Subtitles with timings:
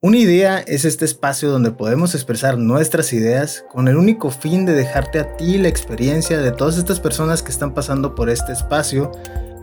[0.00, 4.72] Una idea es este espacio donde podemos expresar nuestras ideas con el único fin de
[4.72, 9.10] dejarte a ti la experiencia de todas estas personas que están pasando por este espacio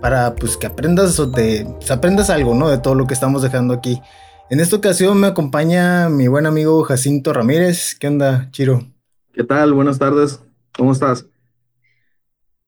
[0.01, 2.67] para pues que aprendas de pues, aprendas algo, ¿no?
[2.67, 4.01] De todo lo que estamos dejando aquí.
[4.49, 7.95] En esta ocasión me acompaña mi buen amigo Jacinto Ramírez.
[7.97, 8.85] ¿Qué onda, Chiro?
[9.31, 9.71] ¿Qué tal?
[9.71, 10.41] Buenas tardes.
[10.77, 11.25] ¿Cómo estás?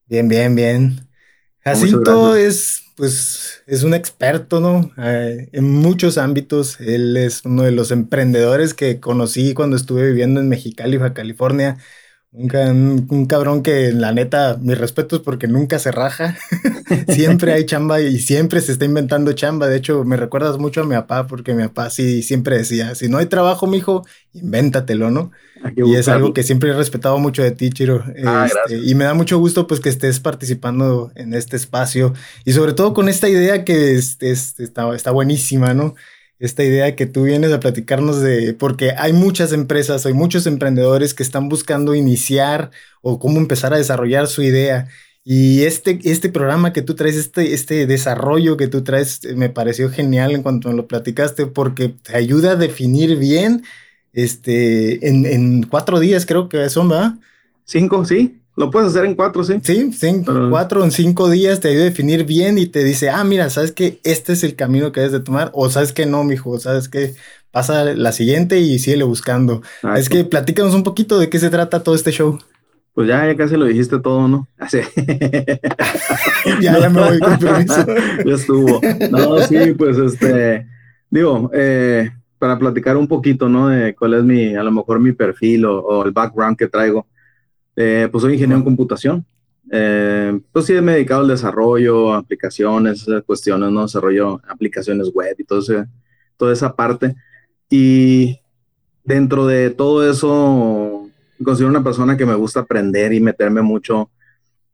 [0.06, 1.10] Bien, bien, bien.
[1.60, 4.92] Jacinto es pues es un experto, ¿no?
[4.98, 6.80] Eh, en muchos ámbitos.
[6.82, 11.78] Él es uno de los emprendedores que conocí cuando estuve viviendo en Mexicali, California.
[12.40, 16.38] Un, cabrón que la neta, mis respetos porque nunca se raja.
[17.10, 19.68] siempre hay chamba y siempre se está inventando chamba.
[19.68, 23.10] De hecho, me recuerdas mucho a mi papá porque mi papá sí siempre decía, si
[23.10, 25.32] no hay trabajo, mijo, invéntatelo, ¿no?
[25.76, 28.04] Y es algo que siempre he respetado mucho de ti, Chiro.
[28.24, 32.14] Ah, este, y me da mucho gusto pues que estés participando en este espacio
[32.46, 35.96] y sobre todo con esta idea que este, está, está buenísima, ¿no?
[36.40, 41.14] Esta idea que tú vienes a platicarnos de, porque hay muchas empresas, hay muchos emprendedores
[41.14, 44.88] que están buscando iniciar o cómo empezar a desarrollar su idea.
[45.24, 49.50] Y este, este programa que tú traes, este, este desarrollo que tú traes, eh, me
[49.50, 53.64] pareció genial en cuanto me lo platicaste, porque te ayuda a definir bien
[54.14, 57.16] este, en, en cuatro días, creo que son, ¿verdad?
[57.66, 58.42] Cinco, sí.
[58.58, 59.54] Lo puedes hacer en cuatro, sí.
[59.62, 63.24] Sí, cinco, cuatro en cinco días te ayuda a definir bien y te dice, ah,
[63.24, 66.24] mira, sabes que este es el camino que debes de tomar, o sabes que no,
[66.24, 67.14] mijo, sabes que
[67.52, 69.62] pasa la siguiente y sigue buscando.
[69.96, 72.40] es que platícanos un poquito de qué se trata todo este show.
[72.96, 74.48] Pues ya, ya casi lo dijiste todo, ¿no?
[74.58, 74.80] Así.
[76.60, 77.86] ya, ya me voy con permiso.
[78.26, 78.82] ya estuvo.
[79.12, 80.66] No, sí, pues este,
[81.12, 83.68] digo, eh, para platicar un poquito, ¿no?
[83.68, 87.06] De cuál es mi, a lo mejor mi perfil o el background que traigo.
[87.80, 89.26] Eh, pues soy ingeniero en computación.
[89.72, 93.84] Eh, pues sí, me he dedicado al desarrollo, aplicaciones, cuestiones, ¿no?
[93.84, 95.62] Desarrollo aplicaciones web y todo
[96.38, 97.16] toda esa parte.
[97.70, 98.40] Y
[99.04, 101.08] dentro de todo eso,
[101.44, 104.10] considero una persona que me gusta aprender y meterme mucho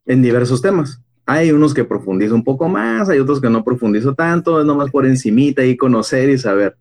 [0.05, 1.01] en diversos temas.
[1.25, 4.91] Hay unos que profundizo un poco más, hay otros que no profundizo tanto, es nomás
[4.91, 6.77] por encimita y conocer y saber.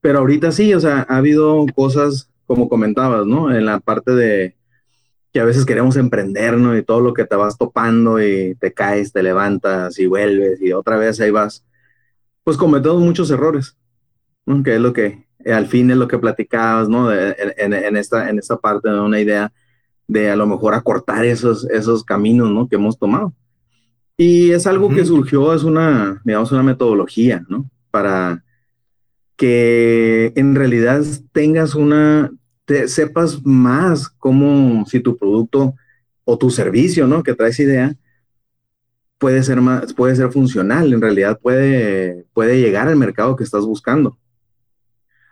[0.00, 3.54] Pero ahorita sí, o sea, ha habido cosas, como comentabas, ¿no?
[3.54, 4.56] En la parte de,
[5.36, 6.74] que a veces queremos emprender, ¿no?
[6.78, 10.72] Y todo lo que te vas topando y te caes, te levantas y vuelves y
[10.72, 11.62] otra vez ahí vas,
[12.42, 13.76] pues cometemos muchos errores,
[14.46, 14.62] ¿no?
[14.62, 17.12] Que es lo que, eh, al fin es lo que platicabas, ¿no?
[17.12, 19.52] en, esta, en esta parte de una idea
[20.08, 22.66] de a lo mejor acortar esos, esos caminos, ¿no?
[22.66, 23.34] Que hemos tomado.
[24.16, 27.68] Y es algo que surgió, es una, digamos, una metodología, ¿no?
[27.90, 28.42] Para
[29.36, 32.32] que en realidad tengas una,
[32.66, 35.74] te sepas más cómo si tu producto
[36.24, 37.22] o tu servicio, ¿no?
[37.22, 37.96] Que traes idea,
[39.18, 43.64] puede ser más, puede ser funcional, en realidad puede, puede llegar al mercado que estás
[43.64, 44.18] buscando.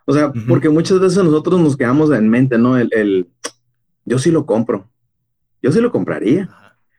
[0.07, 2.77] O sea, porque muchas veces nosotros nos quedamos en mente, ¿no?
[2.79, 3.27] El,
[4.05, 4.89] yo sí lo compro,
[5.63, 6.49] yo sí lo compraría,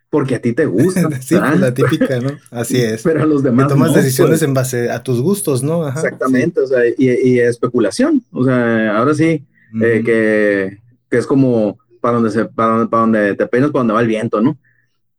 [0.10, 1.22] porque a ti te gusta.
[1.22, 2.32] sí, pues, la típica, ¿no?
[2.52, 3.04] Así es.
[3.04, 3.68] Pero a los demás.
[3.70, 4.42] tomas decisiones pues.
[4.42, 5.88] en base a tus gustos, ¿no?
[5.88, 8.24] Exactamente, o sea, y, y, especulación.
[8.32, 9.46] O sea, ahora sí,
[9.82, 13.94] eh, que, que, es como para donde, se, para, para donde te peinas, para donde
[13.94, 14.58] va el viento, ¿no?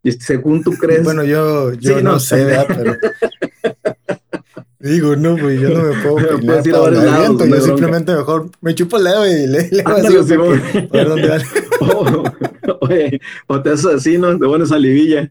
[0.02, 1.02] Y según tú crees.
[1.02, 2.66] Bueno, yo, yo no, sé, ¿verdad?
[2.68, 2.96] Pero.
[4.78, 8.50] Digo, no, pues yo no me puedo peinar para donde el viento, yo simplemente mejor
[8.60, 10.22] me chupo el dedo y le, le así, a
[10.92, 11.38] ver dónde va.
[12.82, 14.38] oye, o te haces así, ¿no?
[14.38, 15.30] Te pones salivilla.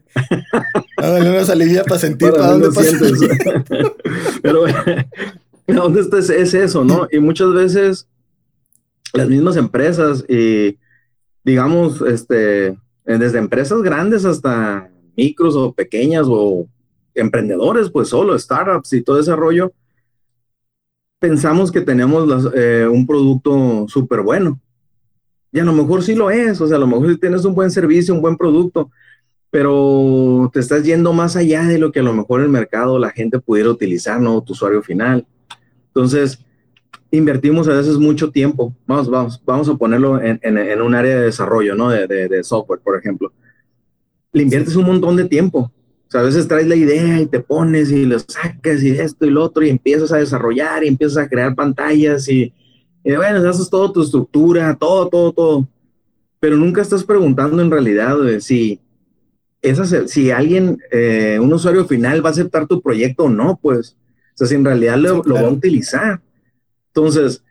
[0.98, 2.98] Dale una salivilla para sentir para, dónde pasa.
[4.42, 4.66] Pero,
[5.68, 6.18] ¿dónde está?
[6.18, 7.08] Es eso, ¿no?
[7.12, 8.08] Y muchas veces
[9.16, 10.78] las mismas empresas y
[11.44, 16.68] digamos, este, desde empresas grandes hasta micros o pequeñas o
[17.14, 19.72] emprendedores, pues solo startups y todo ese rollo,
[21.20, 24.60] pensamos que tenemos eh, un producto súper bueno.
[25.52, 27.56] Y a lo mejor sí lo es, o sea, a lo mejor sí tienes un
[27.56, 28.92] buen servicio, un buen producto,
[29.50, 33.12] pero te estás yendo más allá de lo que a lo mejor el mercado, la
[33.12, 34.42] gente pudiera utilizar, ¿no?
[34.44, 35.26] Tu usuario final.
[35.88, 36.45] Entonces,
[37.18, 38.76] invertimos a veces mucho tiempo.
[38.86, 41.90] Vamos, vamos, vamos a ponerlo en, en, un área de desarrollo, ¿no?
[41.90, 43.32] De, de, software, por ejemplo.
[44.32, 45.72] Le inviertes un montón de tiempo.
[46.08, 49.26] O sea, a veces traes la idea y te pones y lo sacas y esto
[49.26, 52.54] y lo otro y empiezas a desarrollar y empiezas a crear pantallas y,
[53.04, 55.68] y bueno, haces toda tu estructura, todo, todo, todo.
[56.40, 58.80] Pero nunca estás preguntando en realidad de si,
[59.62, 63.96] esa, si alguien, eh, un usuario final va a aceptar tu proyecto o no, pues.
[64.34, 66.22] O sea, si en realidad lo, lo va a utilizar.
[66.96, 67.44] Entonces,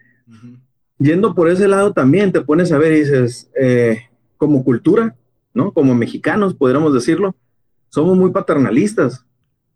[0.99, 4.09] yendo por ese lado también te pones a ver y dices, eh,
[4.39, 5.17] como cultura,
[5.53, 5.73] ¿no?
[5.73, 7.37] Como mexicanos, podríamos decirlo,
[7.91, 9.27] somos muy paternalistas.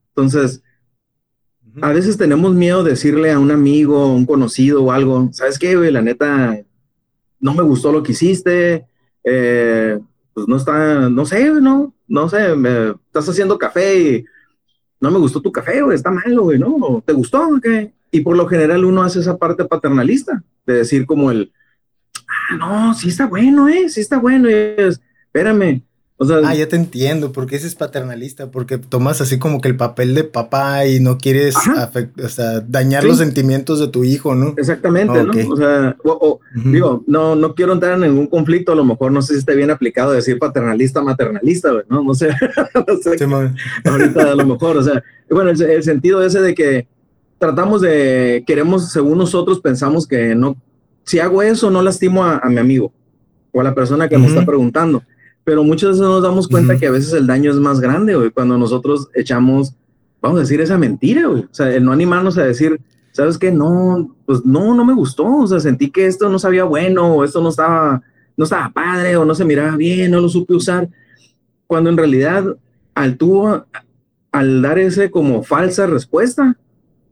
[0.09, 0.63] Entonces,
[1.83, 5.77] a veces tenemos miedo de decirle a un amigo, un conocido o algo, ¿sabes qué,
[5.77, 5.93] güey?
[5.93, 6.59] La neta,
[7.39, 8.87] no me gustó lo que hiciste,
[9.23, 10.01] eh,
[10.33, 14.25] pues no está, no sé, no, no sé, me, estás haciendo café y
[14.99, 17.03] no me gustó tu café, güey, está malo, güey, ¿no?
[17.05, 17.47] ¿Te gustó?
[17.63, 17.93] ¿Qué?
[18.11, 21.53] Y por lo general uno hace esa parte paternalista, de decir como el,
[22.27, 25.83] ah, no, sí está bueno, eh, sí está bueno, y es, espérame,
[26.45, 30.15] ah, ya te entiendo, porque ese es paternalista, porque tomas así como que el papel
[30.15, 34.55] de papá y no quieres o sea, dañar los sentimientos de tu hijo, ¿no?
[34.57, 35.33] Exactamente, ¿no?
[35.53, 35.97] O sea,
[36.55, 39.53] digo, no, no quiero entrar en ningún conflicto, a lo mejor no sé si está
[39.53, 42.03] bien aplicado decir paternalista, maternalista, ¿no?
[42.03, 42.31] No sé,
[43.85, 46.89] ahorita a lo mejor, o sea, bueno, el, sentido ese de que
[47.39, 50.57] tratamos de, queremos, según nosotros pensamos que no,
[51.05, 52.93] si hago eso, no lastimo a, mi amigo
[53.53, 55.03] o a la persona que me está preguntando
[55.49, 58.31] pero muchas veces nos damos cuenta que a veces el daño es más grande, güey,
[58.31, 59.73] cuando nosotros echamos,
[60.21, 61.27] vamos a decir, esa mentira.
[61.27, 62.79] O sea, el no animarnos a decir,
[63.13, 63.51] ¿sabes qué?
[63.51, 65.25] No, pues no, no me gustó.
[65.25, 68.03] O sea, sentí que esto no sabía bueno, o esto no estaba,
[68.37, 70.87] no estaba padre, o no se miraba bien, no lo supe usar.
[71.67, 72.45] Cuando en realidad,
[72.95, 73.49] al tú,
[74.31, 76.59] al dar ese como falsa respuesta,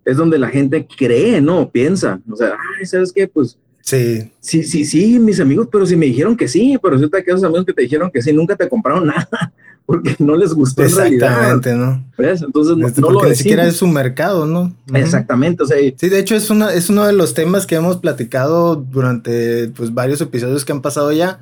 [0.07, 1.69] es donde la gente cree, ¿no?
[1.69, 2.19] Piensa.
[2.31, 3.29] O sea, ay, ¿sabes qué?
[3.29, 4.33] Pues Sí.
[4.41, 7.45] Sí, sí, sí, mis amigos, pero si me dijeron que sí, pero resulta que esos
[7.45, 9.53] amigos que te dijeron que sí nunca te compraron nada
[9.87, 12.05] porque no les gustó Exactamente, ¿no?
[12.19, 14.75] Entonces, no, este, porque ni siquiera es su mercado, ¿no?
[14.93, 15.77] Exactamente, o sea.
[15.97, 19.95] Sí, de hecho es, una, es uno de los temas que hemos platicado durante pues,
[19.95, 21.39] varios episodios que han pasado ya,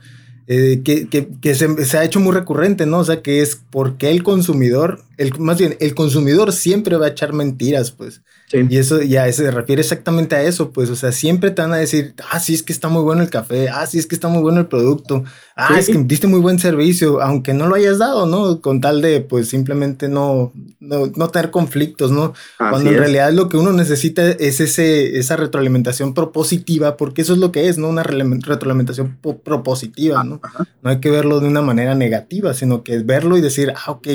[0.47, 2.99] eh, que, que, que se, se, ha hecho muy recurrente, ¿no?
[2.99, 7.11] O sea, que es porque el consumidor, el, más bien, el consumidor siempre va a
[7.11, 8.23] echar mentiras, pues.
[8.53, 11.77] Y eso ya se refiere exactamente a eso, pues, o sea, siempre te van a
[11.77, 14.29] decir, ah, sí, es que está muy bueno el café, ah, sí, es que está
[14.29, 15.25] muy bueno el producto,
[15.57, 18.61] ah, es que diste muy buen servicio, aunque no lo hayas dado, ¿no?
[18.61, 22.35] Con tal de, pues, simplemente no, no, no tener conflictos, ¿no?
[22.59, 27.41] Cuando en realidad lo que uno necesita es ese, esa retroalimentación propositiva, porque eso es
[27.41, 27.89] lo que es, ¿no?
[27.89, 30.41] Una retroalimentación propositiva, ¿no?
[30.83, 33.91] No hay que verlo de una manera negativa, sino que es verlo y decir, ah,
[33.91, 34.07] ok,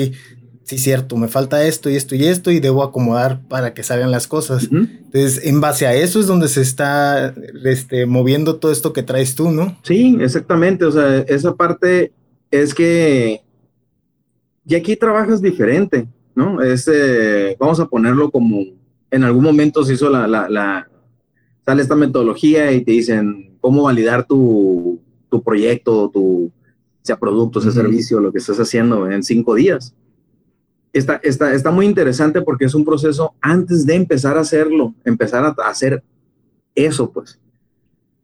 [0.70, 4.12] sí, cierto, me falta esto y esto y esto y debo acomodar para que salgan
[4.12, 4.68] las cosas.
[4.70, 7.34] Entonces, en base a eso es donde se está
[7.64, 9.76] este, moviendo todo esto que traes tú, ¿no?
[9.82, 10.84] Sí, exactamente.
[10.84, 12.12] O sea, esa parte
[12.52, 13.42] es que
[14.64, 16.06] y aquí trabajas diferente,
[16.36, 16.62] ¿no?
[16.62, 18.62] Este, vamos a ponerlo como
[19.10, 20.88] en algún momento se hizo la, la, la
[21.66, 26.52] sale esta metodología y te dicen cómo validar tu, tu proyecto, tu
[27.02, 29.96] sea producto, sea servicio, lo que estás haciendo en cinco días
[30.92, 35.44] está, está, está muy interesante porque es un proceso antes de empezar a hacerlo, empezar
[35.44, 36.02] a hacer
[36.74, 37.38] eso, pues.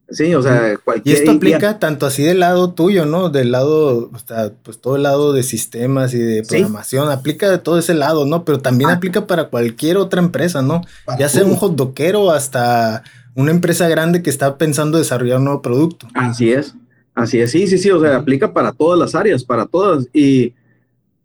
[0.08, 1.16] Sí, o sea, cualquier.
[1.16, 3.28] Y esto aplica tanto así del lado tuyo, ¿no?
[3.28, 7.58] Del lado, o sea, pues todo el lado de sistemas y de programación, aplica de
[7.58, 8.44] todo ese lado, ¿no?
[8.44, 8.94] Pero también ah.
[8.94, 10.82] aplica para cualquier otra empresa, ¿no?
[11.18, 13.02] ya sea un hotdoquero hasta
[13.34, 16.06] una empresa grande que está pensando desarrollar un nuevo producto.
[16.14, 16.74] Así es,
[17.14, 20.06] así es, sí, sí, sí, o sea, aplica para todas las áreas, para todas.
[20.12, 20.54] Y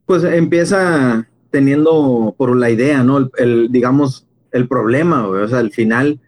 [0.08, 3.30] pues empieza, teniendo por la idea, ¿no?
[3.38, 6.20] El, digamos, el problema, o sea, al final,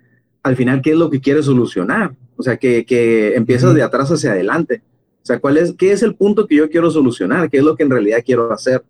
[0.43, 2.15] al final, ¿qué es lo que quieres solucionar?
[2.35, 4.83] O sea, que, que empiezas de atrás hacia adelante.
[5.21, 7.49] O sea, ¿cuál es, ¿qué es el punto que yo quiero solucionar?
[7.49, 8.83] ¿Qué es lo que en realidad quiero hacer?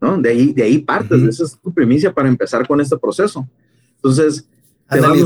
[0.00, 0.18] ¿No?
[0.18, 3.48] De ahí, de ahí partes, esa es tu primicia para empezar con este proceso.
[3.94, 4.48] Entonces,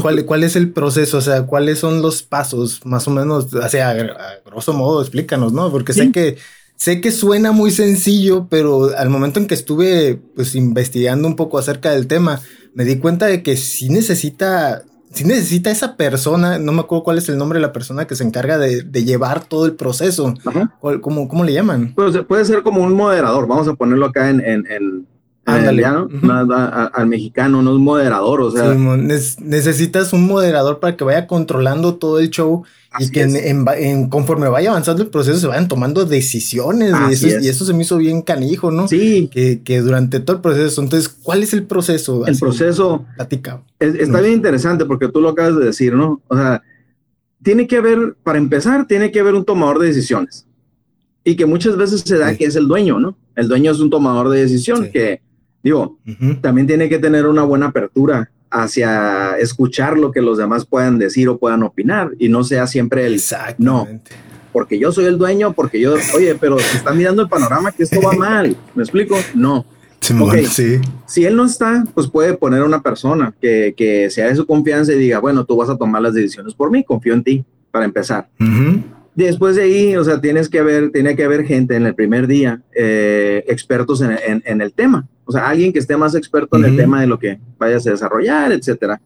[0.03, 1.19] ¿cuál, ¿cuál, es el proceso?
[1.19, 2.85] O sea, ¿cuáles son los pasos?
[2.85, 5.71] Más o menos, o sea, a, grosso modo, explícanos, ¿no?
[5.71, 6.37] Porque sé que
[6.81, 11.59] Sé que suena muy sencillo, pero al momento en que estuve pues investigando un poco
[11.59, 12.41] acerca del tema,
[12.73, 17.19] me di cuenta de que sí necesita, sí necesita esa persona, no me acuerdo cuál
[17.19, 20.33] es el nombre de la persona que se encarga de, llevar todo el proceso.
[20.81, 21.93] ¿Cómo, ¿Cómo, le llaman?
[21.95, 25.07] Pues puede ser como un moderador, vamos a ponerlo acá en, en, en
[25.51, 28.75] al mexicano, no es moderador, o sea.
[28.75, 32.65] necesitas un moderador para que vaya controlando todo el show
[32.99, 36.93] y que en, conforme vaya avanzando el proceso se vayan tomando decisiones.
[37.23, 38.89] Y eso, se me hizo bien canijo, ¿no?
[38.89, 39.31] Sí.
[39.33, 40.83] Que, que, durante todo el proceso.
[40.83, 42.27] Entonces, ¿cuál es el proceso?
[42.27, 43.07] El proceso.
[43.15, 43.63] Platica.
[43.79, 46.21] está bien interesante porque tú lo acabas de decir, ¿no?
[46.27, 46.63] O sea,
[47.43, 50.47] tiene que haber, para empezar, tiene que haber un tomador de decisiones.
[51.23, 53.17] Y que muchas veces se da que es el dueño, ¿no?
[53.37, 55.21] El dueño es un tomador de decisión que,
[55.63, 55.99] digo,
[56.41, 61.29] también tiene que tener una buena apertura hacia escuchar lo que los demás puedan decir
[61.29, 63.21] o puedan opinar y no sea siempre el
[63.59, 63.87] no,
[64.53, 67.85] porque yo soy el dueño, porque yo, oye, pero se está mirando el panorama que
[67.85, 69.17] esto va mal, ¿me explico?
[69.35, 69.65] No.
[70.49, 70.81] sí.
[71.07, 74.93] Si él no está, pues puede poner una persona que, que sea de su confianza
[74.93, 77.85] y diga, bueno, tú vas a tomar las decisiones por mí, confío en ti, para
[77.85, 78.29] empezar.
[79.15, 82.27] Después de ahí, o sea, tienes que haber, tiene que haber gente en el primer
[82.27, 85.07] día, eh, expertos en, en, en, el tema.
[85.31, 87.91] O sea, alguien que esté más experto en el tema de lo que vayas a
[87.93, 89.01] desarrollar, etcétera.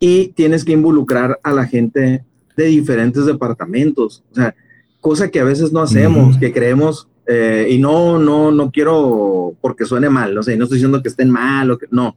[0.00, 2.24] Y tienes que involucrar a la gente
[2.56, 4.24] de diferentes departamentos.
[4.32, 4.54] O sea,
[5.02, 9.84] cosa que a veces no hacemos, que creemos, eh, y no, no, no quiero porque
[9.84, 12.16] suene mal, no sé, no estoy diciendo que estén mal o que no,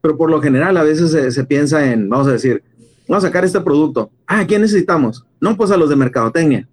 [0.00, 2.62] pero por lo general a veces se, se piensa en, vamos a decir,
[3.08, 4.12] vamos a sacar este producto.
[4.28, 5.26] Ah, ¿quién necesitamos?
[5.40, 6.68] No, pues a los de mercadotecnia,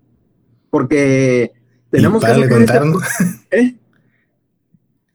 [0.69, 1.51] porque
[1.89, 2.79] tenemos que sacar este
[3.51, 3.75] ¿Eh?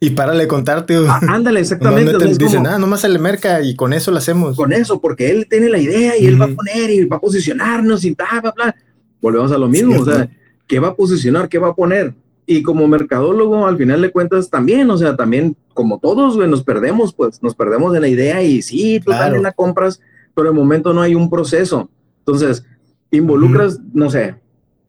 [0.02, 0.97] Y párale contarte.
[1.06, 2.12] Ah, ándale, exactamente.
[2.12, 4.56] No, te dicen, ah, nomás se le merca y con eso lo hacemos.
[4.56, 7.21] Con eso, porque él tiene la idea y él va a poner y va a
[7.21, 8.76] posicionarnos y bla, bla, bla.
[9.21, 10.28] Volvemos a lo mismo, o sea,
[10.66, 11.49] ¿qué va a posicionar?
[11.49, 12.14] ¿Qué va a poner?
[12.47, 17.14] Y como mercadólogo, al final de cuentas, también, o sea, también, como todos, nos perdemos,
[17.14, 20.00] pues, nos perdemos de la idea y sí, tú también la compras,
[20.35, 21.88] pero en el momento no hay un proceso.
[22.18, 22.64] Entonces,
[23.12, 24.35] involucras, no sé,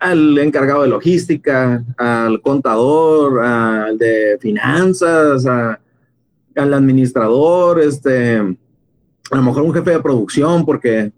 [0.04, 9.64] al encargado de logística, al contador, al de finanzas, al administrador, este, a lo mejor
[9.64, 11.14] un jefe de producción, porque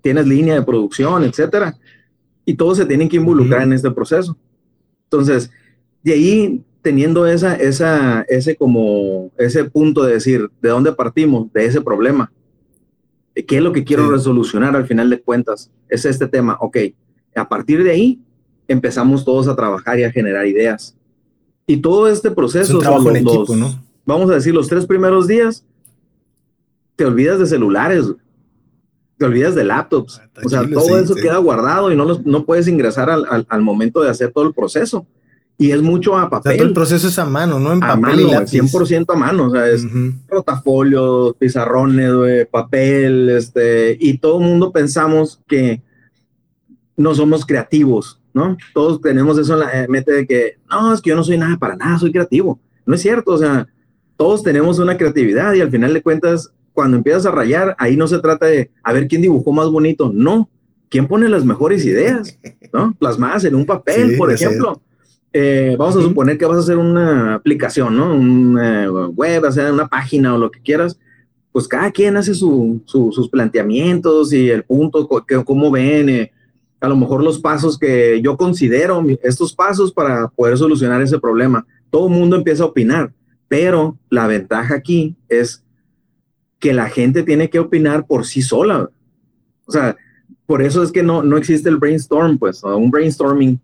[0.00, 1.76] tienes línea de producción, etcétera.
[2.46, 4.38] Y todos se tienen que involucrar en este proceso.
[5.04, 5.50] Entonces,
[6.02, 11.52] de ahí, teniendo esa, esa, ese como, ese punto de decir, ¿de dónde partimos?
[11.52, 12.32] De ese problema.
[13.34, 15.70] ¿Qué es lo que quiero resolucionar al final de cuentas?
[15.90, 16.56] Es este tema.
[16.58, 16.78] Ok,
[17.34, 18.20] a partir de ahí
[18.68, 20.96] empezamos todos a trabajar y a generar ideas.
[21.66, 23.82] Y todo este proceso, trabajo en equipo, ¿no?
[24.04, 25.64] vamos a decir, los tres primeros días,
[26.96, 28.06] te olvidas de celulares,
[29.16, 30.20] te olvidas de laptops.
[30.22, 34.02] Ah, o sea, todo eso queda guardado y no, no puedes ingresar al, al, momento
[34.02, 35.06] de hacer todo el proceso.
[35.58, 36.56] Y es mucho a papel.
[36.56, 37.72] todo el proceso es a mano, ¿no?
[37.72, 39.46] En papel mano, y 100% a mano.
[39.46, 45.82] O sea, es uh pizarrones, papel, este, y todo el mundo pensamos que
[47.02, 48.56] no somos creativos, ¿no?
[48.72, 51.56] Todos tenemos eso en la mente de que, no, es que yo no soy nada
[51.58, 52.60] para nada, soy creativo.
[52.86, 53.68] No es cierto, o sea,
[54.16, 58.06] todos tenemos una creatividad y al final de cuentas, cuando empiezas a rayar, ahí no
[58.06, 60.48] se trata de a ver quién dibujó más bonito, no,
[60.88, 62.38] quién pone las mejores ideas,
[62.72, 62.94] ¿no?
[62.98, 64.80] Plasmadas en un papel, por ejemplo.
[65.32, 68.14] Eh, vamos a suponer que vas a hacer una aplicación, ¿no?
[68.14, 70.98] Un eh, web, hacer una página o lo que quieras.
[71.50, 76.32] Pues cada quien hace sus planteamientos y el punto, que, cómo ven, eh,
[76.82, 81.64] a lo mejor los pasos que yo considero, estos pasos para poder solucionar ese problema.
[81.90, 83.12] Todo el mundo empieza a opinar,
[83.46, 85.62] pero la ventaja aquí es
[86.58, 88.90] que la gente tiene que opinar por sí sola.
[89.64, 89.96] O sea,
[90.44, 93.60] por eso es que no, no existe el brainstorm, pues, un brainstorming,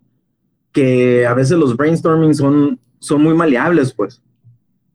[0.71, 4.21] que a veces los brainstorming son, son muy maleables, pues,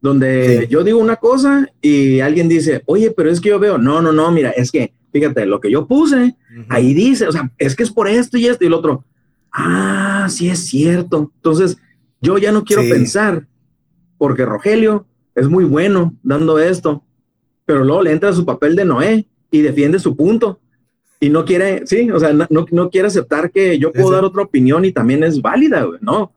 [0.00, 4.00] donde yo digo una cosa y alguien dice, oye, pero es que yo veo, no,
[4.00, 6.36] no, no, mira, es que fíjate, lo que yo puse,
[6.68, 9.04] ahí dice, o sea, es que es por esto y esto y el otro.
[9.52, 11.30] Ah, sí es cierto.
[11.36, 11.76] Entonces,
[12.20, 13.46] yo ya no quiero pensar,
[14.18, 17.02] porque Rogelio es muy bueno dando esto,
[17.64, 20.60] pero luego le entra su papel de Noé y defiende su punto.
[21.20, 24.42] Y no quiere, sí, o sea, no, no quiere aceptar que yo puedo dar otra
[24.42, 26.32] opinión y también es válida, ¿no?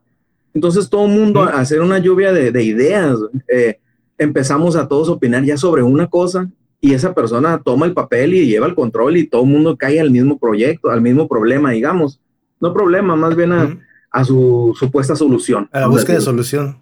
[0.54, 3.18] Entonces todo el mundo a hacer una lluvia de, de ideas.
[3.48, 3.78] Eh,
[4.16, 8.46] empezamos a todos opinar ya sobre una cosa y esa persona toma el papel y
[8.46, 12.20] lleva el control y todo el mundo cae al mismo proyecto, al mismo problema, digamos.
[12.60, 15.68] No problema, más bien a, su supuesta solución.
[15.72, 16.80] A la búsqueda de solución.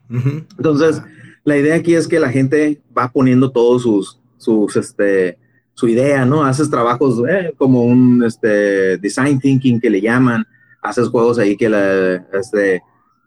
[0.57, 1.03] Entonces,
[1.45, 5.39] la idea aquí es que la gente va poniendo todos sus, sus, este,
[5.75, 6.45] su idea, ¿no?
[6.45, 10.47] Haces trabajos eh, como un, este, design thinking que le llaman,
[10.83, 12.83] haces juegos ahí que la, este,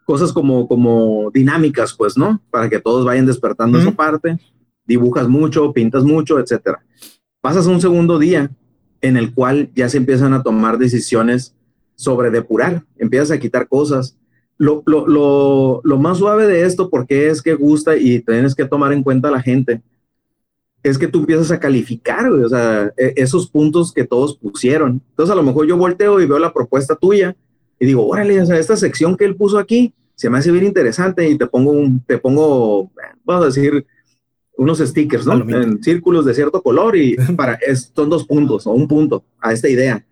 [0.05, 2.41] cosas como, como dinámicas, pues, ¿no?
[2.51, 4.38] Para que todos vayan despertando esa parte
[4.89, 6.84] dibujas mucho, pintas mucho, etcétera.
[7.39, 8.51] Pasas un segundo día
[9.01, 11.55] en el cual ya se empiezan a tomar decisiones
[11.96, 14.17] sobre depurar, empiezas a quitar cosas.
[14.58, 18.65] Lo, lo, lo, lo más suave de esto, porque es que gusta y tienes que
[18.65, 19.81] tomar en cuenta a la gente,
[20.81, 25.01] es que tú empiezas a calificar, o sea, e, esos puntos que todos pusieron.
[25.12, 27.36] Entonces, a lo mejor yo volteo y veo la propuesta tuya
[27.79, 30.65] y digo, órale, o sea, esta sección que él puso aquí se me hace bien
[30.65, 31.74] interesante y te pongo
[32.05, 32.91] te pongo,
[33.24, 33.86] vamos a decir,
[34.59, 35.35] unos stickers, ¿no?
[35.49, 39.53] En círculos de cierto color y para, es, son dos puntos o un punto a
[39.53, 40.05] esta idea.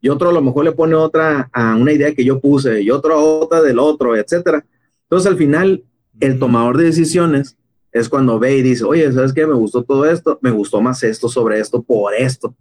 [0.00, 2.90] Y otro a lo mejor le pone otra a una idea que yo puse y
[2.90, 4.66] otro a otra del otro, etcétera.
[5.04, 5.84] Entonces al final
[6.18, 7.56] el tomador de decisiones
[7.92, 9.46] es cuando ve y dice, oye, ¿sabes qué?
[9.46, 12.54] Me gustó todo esto, me gustó más esto sobre esto por esto.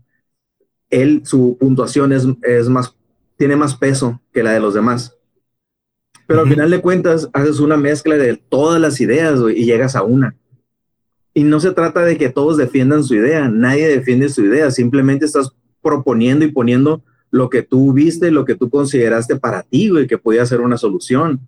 [0.91, 2.95] Él, su puntuación es, es más,
[3.37, 5.17] tiene más peso que la de los demás.
[6.27, 10.03] Pero al final de cuentas, haces una mezcla de todas las ideas y llegas a
[10.03, 10.37] una.
[11.33, 15.25] Y no se trata de que todos defiendan su idea, nadie defiende su idea, simplemente
[15.25, 20.05] estás proponiendo y poniendo lo que tú viste, lo que tú consideraste para ti, güey,
[20.05, 21.39] que podía ser una solución.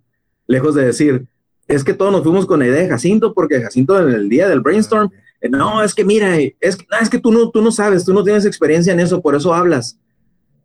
[0.48, 1.28] Lejos de decir,
[1.68, 4.48] es que todos nos fuimos con la idea de Jacinto, porque Jacinto en el día
[4.48, 5.12] del brainstorm,
[5.42, 8.24] eh, no, es que mira, es, es que tú no, tú no sabes, tú no
[8.24, 10.00] tienes experiencia en eso, por eso hablas.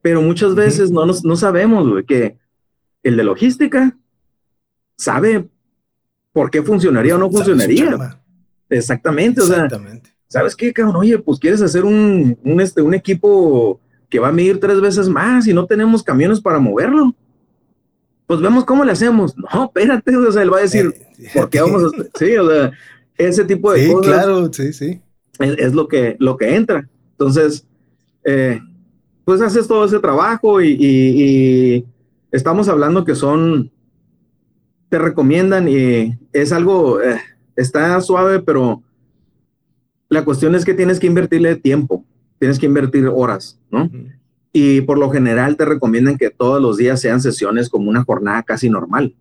[0.00, 2.38] Pero muchas veces no, no sabemos, güey, que
[3.02, 3.96] el de logística
[4.96, 5.48] sabe
[6.32, 8.19] por qué funcionaría o no funcionaría.
[8.70, 9.68] Exactamente, o sea,
[10.28, 10.96] ¿sabes qué, cabrón?
[10.96, 15.08] Oye, pues quieres hacer un, un, este, un equipo que va a medir tres veces
[15.08, 17.14] más y no tenemos camiones para moverlo
[18.30, 19.36] pues vemos cómo le hacemos.
[19.36, 22.48] No, espérate, o sea, él va a decir, eh, ¿por qué vamos a Sí, o
[22.48, 22.70] sea,
[23.18, 25.00] ese tipo de sí, claro, sí, sí.
[25.40, 26.88] Es, lo, que, lo que entra.
[27.10, 27.66] Entonces,
[28.22, 28.60] eh,
[29.24, 31.84] pues haces todo ese trabajo y,
[32.30, 33.72] estamos hablando que son,
[34.90, 37.20] te recomiendan y es algo, eh,
[37.60, 38.82] está suave, pero
[40.08, 42.04] la cuestión es que tienes que invertirle tiempo,
[42.38, 43.88] tienes que invertir horas, ¿no?
[44.52, 48.42] y por lo general te recomiendan que todos los días sean sesiones como una jornada
[48.42, 49.14] casi normal.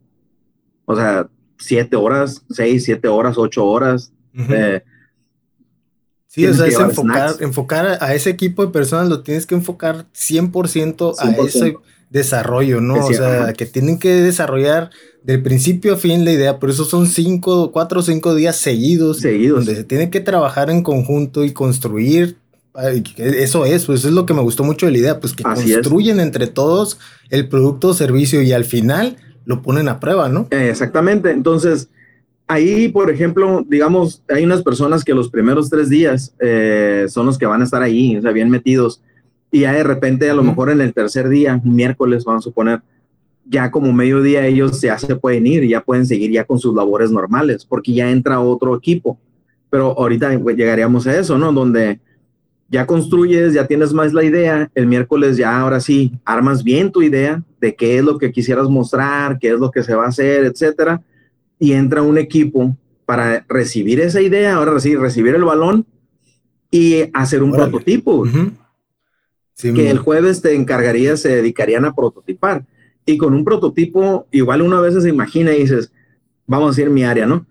[0.86, 4.12] O sea, siete horas, seis, siete horas, ocho horas.
[4.34, 4.81] Eh,
[6.27, 10.08] sí, o sea, es enfocar, enfocar, a ese equipo de personas, lo tienes que enfocar
[10.13, 11.75] 100%, a ese
[12.10, 13.05] desarrollo, ¿no?
[13.05, 14.89] o sea, que tienen que desarrollar
[15.24, 19.20] del principio a fin la idea, por eso son cinco, cuatro o cinco días seguidos,
[19.20, 22.38] seguidos, donde se tiene que trabajar en conjunto y construir
[23.18, 25.44] eso es, pues eso es lo que me gustó mucho de la idea, pues que
[25.44, 27.00] construyen entre todos
[27.30, 30.48] el producto o servicio y al final lo ponen a prueba, ¿no?
[30.52, 31.32] Exactamente.
[31.32, 31.90] Entonces,
[32.48, 37.38] ahí, por ejemplo, digamos, hay unas personas que los primeros tres días eh, son los
[37.38, 39.02] que van a estar ahí, o sea, bien metidos.
[39.52, 42.82] Y ya de repente, a lo mejor en el tercer día, miércoles, vamos a suponer,
[43.50, 47.12] ya como mediodía ellos ya se pueden ir, ya pueden seguir ya con sus labores
[47.12, 49.20] normales, porque ya entra otro equipo.
[49.72, 51.51] Pero ahorita pues, llegaríamos a eso, ¿no?
[51.51, 52.00] Donde
[52.70, 57.01] ya construyes, ya tienes más la idea, el miércoles ya ahora sí armas bien tu
[57.01, 60.10] idea de qué es lo que quisieras mostrar, qué es lo que se va a
[60.10, 61.01] hacer, etcétera,
[61.58, 65.88] y entra un equipo para recibir esa idea, ahora sí, recibir el balón
[66.70, 68.25] y hacer un prototipo.
[69.56, 72.65] que el jueves te encargarías, se dedicarían a prototipar.
[73.12, 75.91] Y con un prototipo, igual una vez se imagina y dices,
[76.45, 77.45] vamos a decir mi área, ¿no?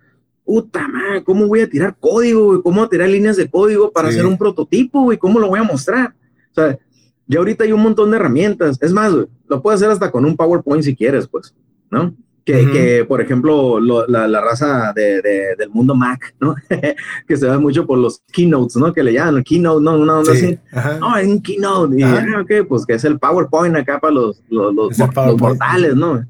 [0.48, 4.08] puta madre, ¿cómo voy a tirar código, ¿Cómo voy a tirar líneas de código para
[4.08, 6.14] hacer un prototipo, y ¿Cómo lo voy a mostrar?
[6.52, 6.78] O sea,
[7.26, 8.78] ya ahorita hay un montón de herramientas.
[8.80, 11.54] Es más, lo puedes hacer hasta con un PowerPoint si quieres, pues,
[11.90, 12.14] ¿no?
[12.52, 16.54] Que, que por ejemplo, la, la, raza de, del mundo Mac, ¿no?
[17.28, 18.90] que se ve mucho por los keynotes, ¿no?
[18.90, 19.98] Que le llaman keynote, ¿no?
[19.98, 20.58] Una onda así.
[20.98, 22.00] No, es un keynote.
[22.00, 26.26] Y, ah, pues que es el PowerPoint acá para los, los, los, los mortales, ¿no?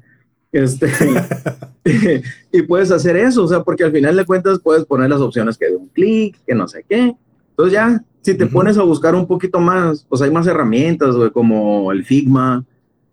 [0.51, 0.91] Este,
[2.51, 5.57] y puedes hacer eso, o sea, porque al final de cuentas puedes poner las opciones
[5.57, 7.15] que de un clic, que no sé qué.
[7.51, 11.93] Entonces ya, si te pones a buscar un poquito más, pues hay más herramientas, como
[11.93, 12.65] el Figma,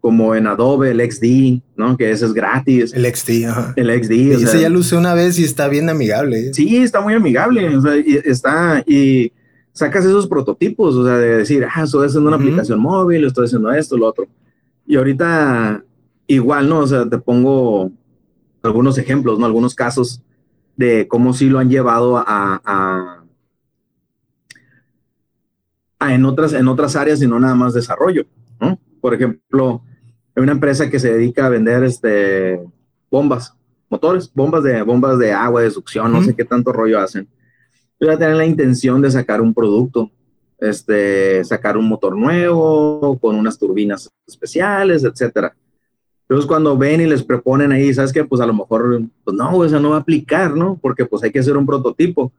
[0.06, 1.96] como en Adobe, el XD, ¿no?
[1.96, 2.94] Que ese es gratis.
[2.94, 3.72] El XD, ajá.
[3.74, 4.12] El XD.
[4.12, 6.46] Y ese ya lo usé una vez y está bien amigable.
[6.46, 6.54] ¿eh?
[6.54, 9.32] Sí, está muy amigable, o sea, y está, y
[9.72, 13.72] sacas esos prototipos, o sea, de decir, ah, estoy haciendo una aplicación móvil, estoy haciendo
[13.72, 14.28] esto, lo otro.
[14.86, 15.82] Y ahorita
[16.28, 16.78] igual, ¿no?
[16.78, 17.90] O sea, te pongo
[18.62, 19.46] algunos ejemplos, ¿no?
[19.46, 20.22] Algunos casos
[20.76, 23.24] de cómo sí lo han llevado a,
[25.98, 28.24] a, en, otras, en otras áreas y no nada más desarrollo,
[28.60, 28.78] ¿no?
[29.00, 29.82] Por ejemplo,
[30.36, 32.60] hay una empresa que se dedica a vender este,
[33.10, 33.54] bombas,
[33.88, 37.28] motores, bombas de, bombas de agua, de succión, no sé qué tanto rollo hacen.
[37.98, 40.10] Yo a tener la intención de sacar un producto,
[40.58, 45.56] este, sacar un motor nuevo con unas turbinas especiales, etcétera
[46.28, 48.24] entonces cuando ven y les proponen ahí, ¿sabes qué?
[48.24, 50.76] Pues a lo mejor, pues no, eso no va a aplicar, ¿no?
[50.82, 52.32] Porque pues hay que hacer un prototipo.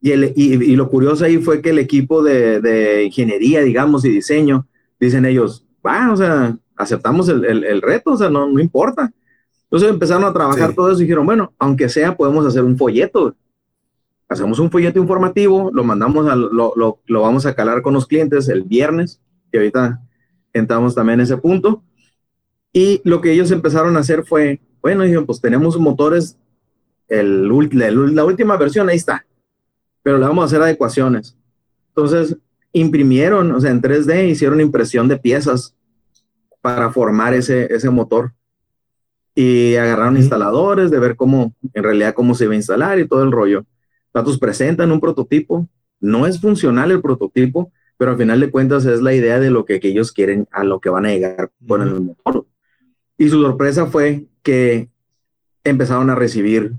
[0.00, 4.04] Y, el, y, y lo curioso ahí fue que el equipo de, de, ingeniería, digamos,
[4.06, 4.66] y diseño,
[4.98, 9.12] dicen ellos, va, o sea, aceptamos el, el, el, reto, o sea, no, no importa.
[9.64, 13.34] Entonces empezaron a trabajar todo eso y dijeron, bueno, aunque sea, podemos hacer un folleto.
[14.28, 18.06] Hacemos un folleto informativo, lo mandamos, a, lo, lo, lo vamos a calar con los
[18.06, 20.00] clientes el viernes, que ahorita
[20.52, 21.82] entramos también en ese punto
[22.76, 26.36] y lo que ellos empezaron a hacer fue, bueno, dijeron, pues tenemos motores,
[27.06, 29.24] el, la, última versión, ahí está,
[30.02, 31.36] pero le vamos a hacer adecuaciones.
[31.90, 32.36] Entonces,
[32.72, 35.76] imprimieron, o sea, en 3D hicieron impresión de piezas
[36.64, 38.32] para formar ese, ese motor.
[39.34, 43.22] Y agarraron instaladores de ver cómo, en realidad, cómo se iba a instalar y todo
[43.22, 43.66] el rollo.
[44.14, 45.68] Datos presentan un prototipo.
[46.00, 49.66] No es funcional el prototipo, pero al final de cuentas es la idea de lo
[49.66, 52.46] que, que ellos quieren, a lo que van a llegar con el motor.
[53.18, 54.88] Y su sorpresa fue que
[55.64, 56.72] empezaron a recibir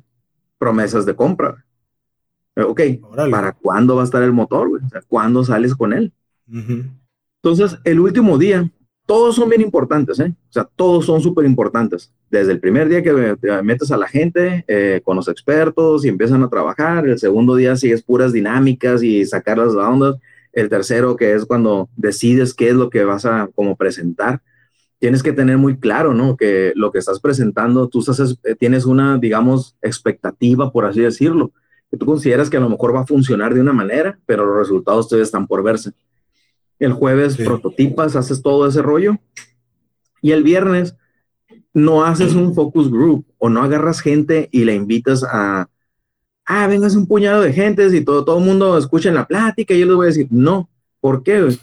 [0.57, 1.63] promesas de compra.
[2.55, 2.81] Ok,
[3.29, 4.81] ¿para cuándo va a estar el motor?
[5.07, 6.11] ¿Cuándo sales con él?
[7.43, 8.67] Entonces, el último día,
[9.05, 10.33] todos son bien importantes, ¿eh?
[10.49, 12.11] O sea, todos son súper importantes.
[12.29, 16.09] Desde el primer día que te metes a la gente eh, con los expertos y
[16.09, 20.15] empiezan a trabajar, el segundo día sigues puras dinámicas y sacar las ondas,
[20.53, 24.41] el tercero que es cuando decides qué es lo que vas a como presentar.
[24.97, 26.35] Tienes que tener muy claro, ¿no?
[26.35, 31.51] Que lo que estás presentando, tú estás, eh, tienes una, digamos, expectativa, por así decirlo,
[31.91, 34.57] que tú consideras que a lo mejor va a funcionar de una manera, pero los
[34.57, 35.91] resultados todavía están por verse.
[36.79, 39.17] El jueves prototipas, haces todo ese rollo.
[40.21, 40.95] Y el viernes
[41.73, 45.69] no haces un focus group o no agarras gente y la invitas a,
[46.45, 49.73] ah, vengas un puñado de gentes y todo, todo el mundo escucha en la plática
[49.73, 50.69] y yo les voy a decir, no,
[51.01, 51.55] ¿por qué?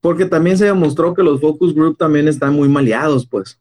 [0.00, 3.60] Porque también se demostró que los focus group también están muy maleados, pues,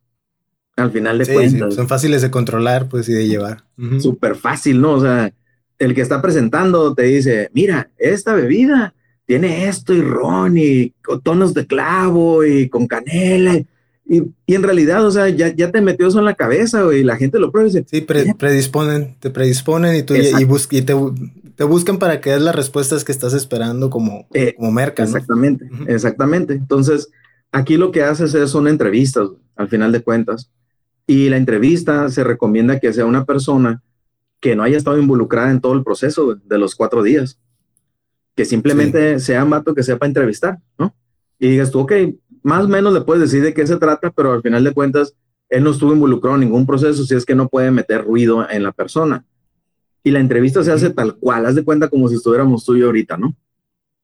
[0.75, 1.73] al final de cuentas.
[1.73, 3.63] son fáciles de controlar, pues, y de llevar.
[3.99, 4.93] Súper fácil, ¿no?
[4.93, 5.33] O sea,
[5.79, 8.93] el que está presentando te dice, mira, esta bebida
[9.25, 13.61] tiene esto y ron y tonos de clavo y con canela.
[14.05, 17.15] Y, en realidad, o sea, ya, ya te metió eso en la cabeza y la
[17.15, 20.93] gente lo prueba y dice, Sí, predisponen, te predisponen y, tú, y, y, te,
[21.55, 25.03] te, buscan para que des las respuestas que estás esperando como, eh, como merca.
[25.03, 26.53] Exactamente, exactamente.
[26.53, 27.09] Entonces,
[27.51, 30.51] aquí lo que haces es, son entrevistas, al final de cuentas.
[31.07, 33.81] Y la entrevista se recomienda que sea una persona
[34.41, 37.39] que no haya estado involucrada en todo el proceso de los cuatro días
[38.35, 40.95] que simplemente sea mato que sepa entrevistar, ¿no?
[41.39, 41.91] Y digas tú, ok,
[42.41, 45.15] más o menos le puedes decir de qué se trata, pero al final de cuentas,
[45.49, 48.63] él no estuvo involucrado en ningún proceso, si es que no puede meter ruido en
[48.63, 49.25] la persona.
[50.03, 52.81] Y la entrevista se hace tal cual, haz de cuenta como si estuviéramos tú y
[52.81, 53.35] ahorita, ¿no?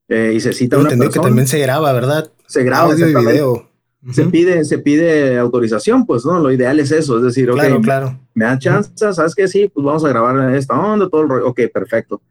[0.08, 1.10] Eh, y se cita una persona.
[1.12, 2.32] que también se graba, ¿verdad?
[2.48, 2.92] Se graba.
[2.92, 3.70] Audio y video.
[4.12, 6.40] Se pide, se pide autorización, pues, ¿no?
[6.40, 8.20] Lo ideal es eso, es decir, claro, claro.
[8.34, 9.46] me dan chance, ¿sabes qué?
[9.48, 11.48] Sí, pues vamos a grabar esta onda, todo el rollo.
[11.48, 12.22] Ok, perfecto.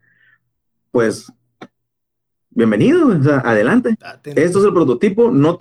[0.89, 1.31] Pues
[2.51, 3.95] bienvenido, o sea, adelante.
[4.35, 5.57] Esto es el prototipo, no,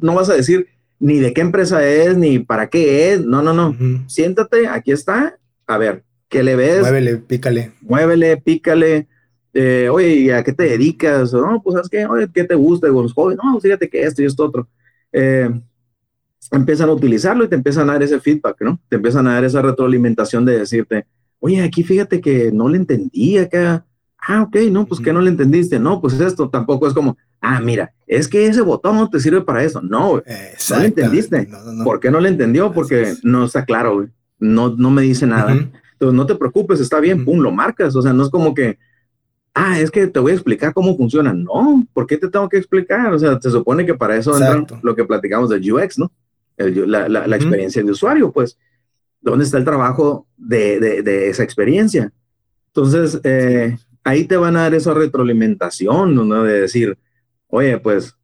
[0.00, 0.68] no vas a decir
[0.98, 3.76] ni de qué empresa es, ni para qué es, no, no, no.
[4.08, 6.80] Siéntate, aquí está, a ver, ¿qué le ves?
[6.80, 7.72] Muévele, pícale.
[7.82, 9.08] Muévele, pícale.
[9.52, 11.32] Eh, oye, ¿a qué te dedicas?
[11.32, 12.06] No, pues, ¿sabes qué?
[12.06, 13.38] Oye, ¿qué te gusta con los jóvenes?
[13.42, 14.68] No, fíjate que esto y esto otro.
[15.12, 15.48] Eh,
[16.50, 18.80] empiezan a utilizarlo y te empiezan a dar ese feedback, ¿no?
[18.88, 21.06] Te empiezan a dar esa retroalimentación de decirte,
[21.38, 23.86] oye, aquí fíjate que no le entendí acá
[24.26, 25.78] Ah, ok, no, pues que no le entendiste.
[25.78, 29.42] No, pues esto tampoco es como, ah, mira, es que ese botón no te sirve
[29.42, 29.82] para eso.
[29.82, 31.48] No, no le entendiste.
[31.84, 32.72] ¿Por qué no le entendió?
[32.72, 34.08] Porque no está claro, güey.
[34.38, 35.52] No, no me dice nada.
[35.52, 37.94] Entonces no te preocupes, está bien, pum, lo marcas.
[37.96, 38.78] O sea, no es como que,
[39.52, 41.34] ah, es que te voy a explicar cómo funciona.
[41.34, 43.12] No, ¿por qué te tengo que explicar?
[43.12, 46.10] O sea, se supone que para eso entra lo que platicamos del UX, ¿no?
[46.56, 48.56] la, la, experiencia de usuario, pues.
[49.20, 52.12] ¿Dónde está el trabajo de, de, de esa experiencia?
[52.68, 56.44] Entonces, eh, ahí te van a dar esa retroalimentación, ¿no?
[56.44, 56.96] De decir,
[57.48, 58.14] oye, pues,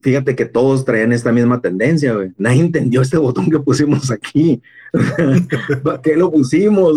[0.00, 2.32] fíjate que todos traían esta misma tendencia, güey.
[2.38, 4.62] Nadie entendió este botón que pusimos aquí.
[6.02, 6.96] qué lo pusimos?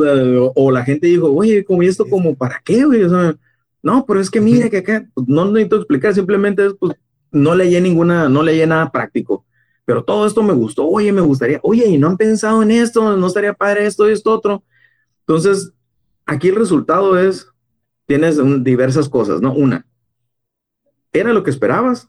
[0.55, 3.03] O, la gente dijo, oye, ¿cómo esto como para qué, güey?
[3.03, 3.35] O sea,
[3.81, 6.93] no, pero es que mira que acá, pues, no necesito explicar, simplemente es, pues,
[7.31, 9.45] no leí ninguna, no leí nada práctico.
[9.85, 13.17] Pero todo esto me gustó, oye, me gustaría, oye, y no han pensado en esto,
[13.17, 14.63] no estaría padre esto y esto otro.
[15.21, 15.73] Entonces,
[16.29, 17.47] Aquí el resultado es,
[18.05, 19.51] tienes diversas cosas, ¿no?
[19.51, 19.87] Una,
[21.11, 22.07] ¿era lo que esperabas?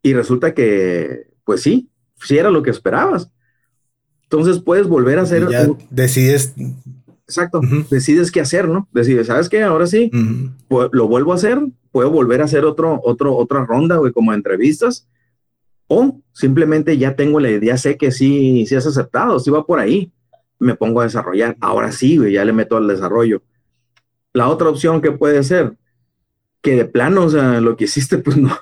[0.00, 1.90] Y resulta que, pues sí,
[2.22, 3.32] sí era lo que esperabas.
[4.22, 5.48] Entonces puedes volver a hacer...
[5.48, 6.54] Ya decides...
[7.26, 8.86] Exacto, decides qué hacer, ¿no?
[8.92, 9.62] Decides, ¿sabes qué?
[9.62, 10.12] Ahora sí,
[10.68, 11.58] pues, lo vuelvo a hacer,
[11.90, 15.08] puedo volver a hacer otro, otro, otra ronda, güey, como entrevistas,
[15.88, 19.80] o simplemente ya tengo la idea, sé que sí, sí has aceptado, sí va por
[19.80, 20.12] ahí
[20.58, 21.56] me pongo a desarrollar.
[21.60, 23.42] Ahora sí, güey, ya le meto al desarrollo.
[24.32, 25.76] La otra opción que puede ser,
[26.60, 28.58] que de plano, o sea, lo que hiciste, pues no,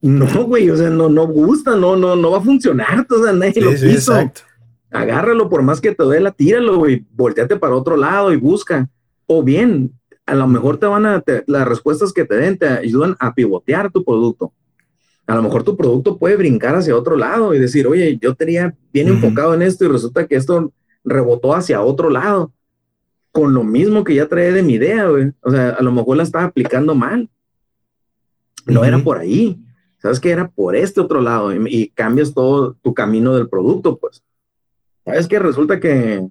[0.00, 3.32] no, güey, o sea, no, no gusta, no, no, no va a funcionar, o sea,
[3.32, 4.14] nadie lo quiso.
[4.90, 8.88] Agárralo, por más que te duela, tíralo, güey, volteate para otro lado y busca.
[9.26, 9.92] O bien,
[10.24, 13.90] a lo mejor te van a, las respuestas que te den te ayudan a pivotear
[13.90, 14.52] tu producto
[15.26, 18.74] a lo mejor tu producto puede brincar hacia otro lado y decir, oye, yo tenía
[18.92, 22.52] bien enfocado en esto y resulta que esto rebotó hacia otro lado,
[23.32, 25.32] con lo mismo que ya trae de mi idea, güey.
[25.40, 27.28] O sea, a lo mejor la estaba aplicando mal.
[28.66, 29.58] No era por ahí.
[29.98, 34.22] Sabes que era por este otro lado y, cambias todo tu camino del producto, pues.
[35.04, 36.26] Sabes que resulta que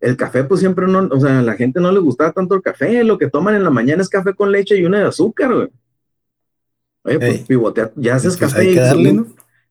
[0.00, 2.62] el café, pues siempre no, o sea, a la gente no le gustaba tanto el
[2.62, 3.04] café.
[3.04, 5.68] Lo que toman en la mañana es café con leche y una de azúcar, güey.
[7.04, 8.74] Oye, pues pivotea, ya haces pues, café.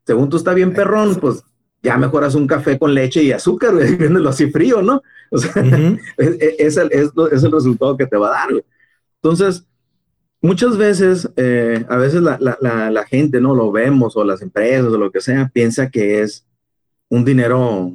[0.06, 1.44] según, tú está bien perrón, pues
[1.82, 5.02] ya mejoras un café con leche y azúcar, güey, viéndolo así frío, ¿no?
[5.32, 5.52] O sea,
[6.18, 8.64] es, el, es, el, resultado que te va a dar, güey.
[9.24, 9.66] Entonces,
[10.42, 13.56] muchas veces, eh, a veces la, la, la, gente, ¿no?
[13.56, 16.46] Lo vemos, o las empresas, o lo que sea, piensa que es
[17.10, 17.94] un dinero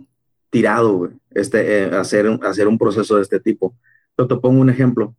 [0.51, 3.75] tirado, este, eh, hacer, hacer un proceso de este tipo.
[4.17, 5.15] Yo te pongo un ejemplo.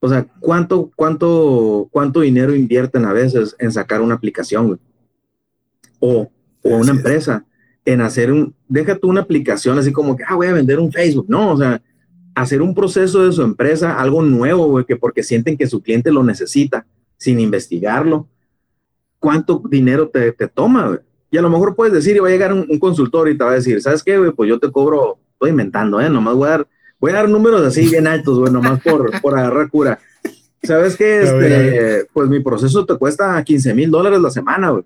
[0.00, 4.78] O sea, ¿cuánto, cuánto, cuánto dinero invierten a veces en sacar una aplicación,
[5.98, 6.30] O,
[6.62, 7.44] o una empresa
[7.84, 11.26] en hacer un, déjate una aplicación así como que, ah, voy a vender un Facebook.
[11.28, 11.82] No, o sea,
[12.34, 16.12] hacer un proceso de su empresa, algo nuevo, güey, que porque sienten que su cliente
[16.12, 18.28] lo necesita, sin investigarlo.
[19.18, 20.98] ¿Cuánto dinero te, te toma, güey?
[21.30, 23.50] Y a lo mejor puedes decir, y va a llegar un, consultor y te va
[23.50, 24.32] a decir, ¿sabes qué, güey?
[24.32, 26.08] Pues yo te cobro, estoy inventando, ¿eh?
[26.08, 26.68] Nomás voy a dar,
[27.00, 29.98] voy a dar números así bien altos, güey, nomás por, por agarrar cura.
[30.62, 31.22] ¿Sabes qué?
[31.22, 34.84] Este, pues mi proceso te cuesta 15 mil dólares la semana, güey.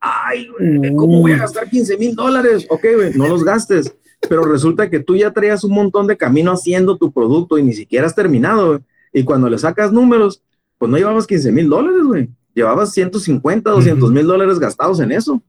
[0.00, 2.66] Ay, güey, ¿cómo voy a gastar 15 mil dólares?
[2.68, 3.94] Ok, güey, no los gastes.
[4.28, 7.72] Pero resulta que tú ya traías un montón de camino haciendo tu producto y ni
[7.72, 8.80] siquiera has terminado, güey.
[9.12, 10.42] Y cuando le sacas números,
[10.78, 15.42] pues no llevabas 15 mil dólares, güey llevabas 150, 200 mil dólares gastados en eso.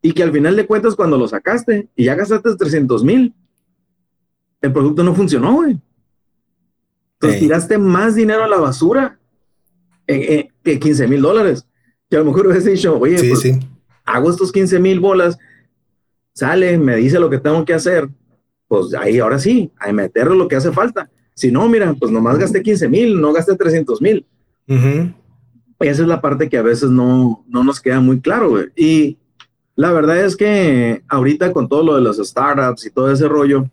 [0.00, 3.34] Y que al final de cuentas, cuando lo sacaste y ya gastaste 300 mil,
[4.60, 5.78] el producto no funcionó, güey.
[7.14, 9.18] Entonces tiraste más dinero a la basura
[10.06, 11.66] eh, eh, que 15 mil dólares.
[12.08, 13.58] Que a lo mejor hubieras dicho, oye, pues,
[14.04, 15.38] hago estos 15 mil bolas,
[16.32, 18.08] sale, me dice lo que tengo que hacer,
[18.66, 21.10] pues ahí ahora sí, a meterle lo que hace falta.
[21.34, 24.26] Si no, mira, pues nomás gasté 15 mil, no gasté 300 mil.
[24.66, 28.66] Y esa es la parte que a veces no, no nos queda muy claro, güey.
[28.74, 29.18] Y
[29.76, 33.70] la verdad es que ahorita con todo lo de los startups y todo ese rollo,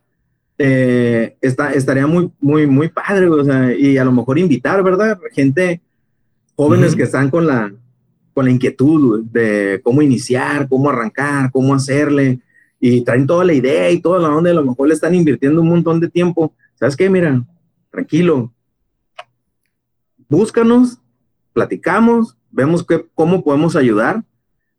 [0.58, 5.20] eh, está, estaría muy, muy, muy padre, o sea, y a lo mejor invitar, ¿verdad?
[5.34, 5.82] Gente,
[6.56, 7.74] jóvenes que están con la,
[8.34, 12.40] con la inquietud de cómo iniciar, cómo arrancar, cómo hacerle,
[12.80, 15.62] y traen toda la idea y toda la onda, a lo mejor le están invirtiendo
[15.62, 16.54] un montón de tiempo.
[16.76, 17.10] ¿Sabes qué?
[17.10, 17.44] Mira,
[17.90, 18.54] tranquilo,
[20.30, 21.00] búscanos,
[21.54, 24.24] platicamos, vemos que, cómo podemos ayudar,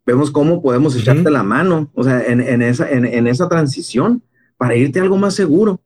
[0.04, 4.22] vemos cómo podemos echarte la mano, o sea, en, en esa, en, en, esa transición
[4.56, 5.80] para irte algo más seguro,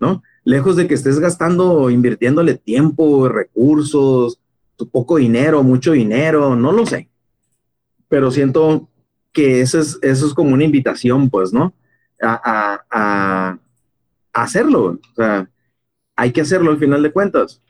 [0.00, 0.22] ¿no?
[0.44, 4.40] Lejos de que estés gastando, invirtiéndole tiempo, recursos,
[4.90, 7.08] poco dinero, mucho dinero, no lo sé.
[8.08, 8.88] Pero siento
[9.32, 11.74] que eso es, eso es como una invitación, pues, ¿no?
[12.20, 13.58] A
[14.32, 14.98] hacerlo.
[15.12, 15.48] O sea,
[16.14, 17.60] hay que hacerlo al final de cuentas.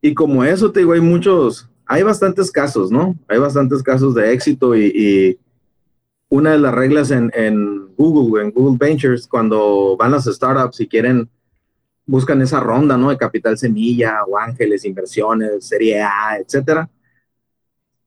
[0.00, 3.16] Y como eso, te digo, hay muchos, hay bastantes casos, ¿no?
[3.26, 5.38] Hay bastantes casos de éxito y,
[6.30, 11.28] una de las reglas en, Google, en Google Ventures, cuando van las startups y quieren,
[12.06, 13.10] buscan esa ronda, ¿no?
[13.10, 16.88] De capital semilla o ángeles, inversiones, serie A, etcétera,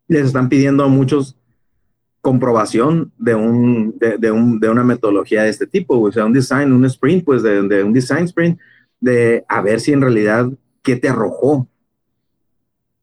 [0.08, 1.36] les están pidiendo a muchos
[2.21, 7.25] comprobación de, un, de, una metodología de este tipo, o sea, un design, un sprint,
[7.25, 8.60] pues de, de un design sprint,
[8.99, 10.47] de a ver si en realidad
[10.84, 11.67] qué te arrojó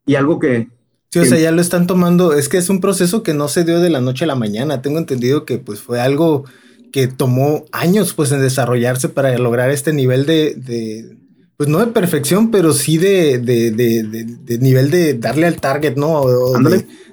[0.06, 0.68] y algo que...
[1.10, 3.64] Sí, o sea, ya lo están tomando, es que es un proceso que no se
[3.64, 6.44] dio de la noche a la mañana, tengo entendido que pues fue algo
[6.92, 11.16] que tomó años pues en desarrollarse para lograr este nivel de,
[11.56, 16.24] pues no de perfección, pero sí de, de, nivel de darle al target, ¿no?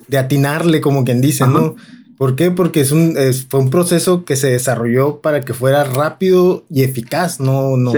[0.08, 1.76] de, atinarle, como quien dice, ¿no?
[2.18, 2.50] ¿Por qué?
[2.50, 3.18] Porque es un,
[3.50, 7.92] fue un proceso que se desarrolló para que fuera rápido y eficaz, no, no,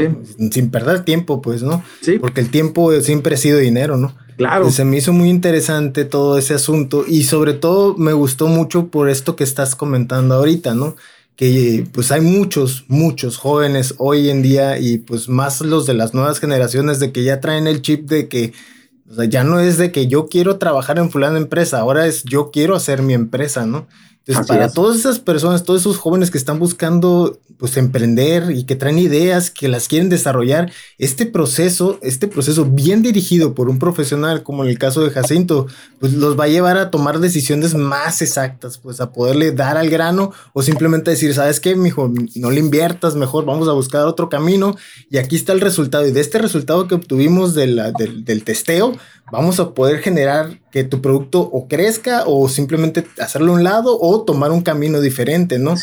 [0.51, 1.83] sin perder tiempo, pues, ¿no?
[2.01, 2.17] Sí.
[2.17, 4.15] Porque el tiempo siempre ha sido dinero, ¿no?
[4.37, 4.69] Claro.
[4.69, 9.09] se me hizo muy interesante todo ese asunto y sobre todo me gustó mucho por
[9.09, 10.95] esto que estás comentando ahorita, ¿no?
[11.37, 16.13] Que pues hay muchos, muchos jóvenes hoy en día y pues más los de las
[16.13, 18.53] nuevas generaciones de que ya traen el chip de que
[19.29, 22.75] ya no es de que yo quiero trabajar en fulana empresa, ahora es yo quiero
[22.75, 23.87] hacer mi empresa, ¿no?
[24.27, 28.75] Entonces, para todas esas personas, todos esos jóvenes que están buscando pues emprender y que
[28.75, 34.43] traen ideas, que las quieren desarrollar, este proceso, este proceso bien dirigido por un profesional,
[34.43, 35.67] como en el caso de Jacinto,
[35.99, 39.89] pues los va a llevar a tomar decisiones más exactas, pues a poderle dar al
[39.89, 42.11] grano o simplemente decir, ¿sabes qué, mijo?
[42.35, 44.75] No le inviertas, mejor vamos a buscar otro camino
[45.09, 46.05] y aquí está el resultado.
[46.05, 47.81] Y de este resultado que obtuvimos del,
[48.23, 48.93] del testeo,
[49.31, 53.97] vamos a poder generar que tu producto o crezca o simplemente hacerlo a un lado
[53.99, 55.75] o tomar un camino diferente, ¿no?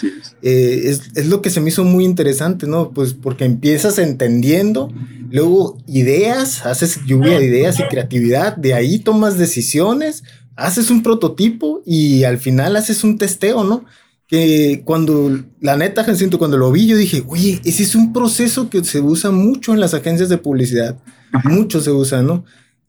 [0.43, 1.27] Eh, es.
[1.27, 2.91] lo que se me hizo muy interesante, ¿no?
[2.91, 4.91] Pues porque empiezas entendiendo,
[5.31, 10.25] luego ideas, haces lluvia de ideas y creatividad, de ahí tomas decisiones,
[10.57, 13.85] haces un prototipo y al final haces un testeo, ¿no?
[14.27, 18.71] Que cuando, la neta, Jacinto, cuando lo vi, yo dije, oye, ese es un proceso
[18.71, 20.97] que se usa mucho en las agencias de publicidad.
[21.45, 22.45] Mucho se usa, ¿no?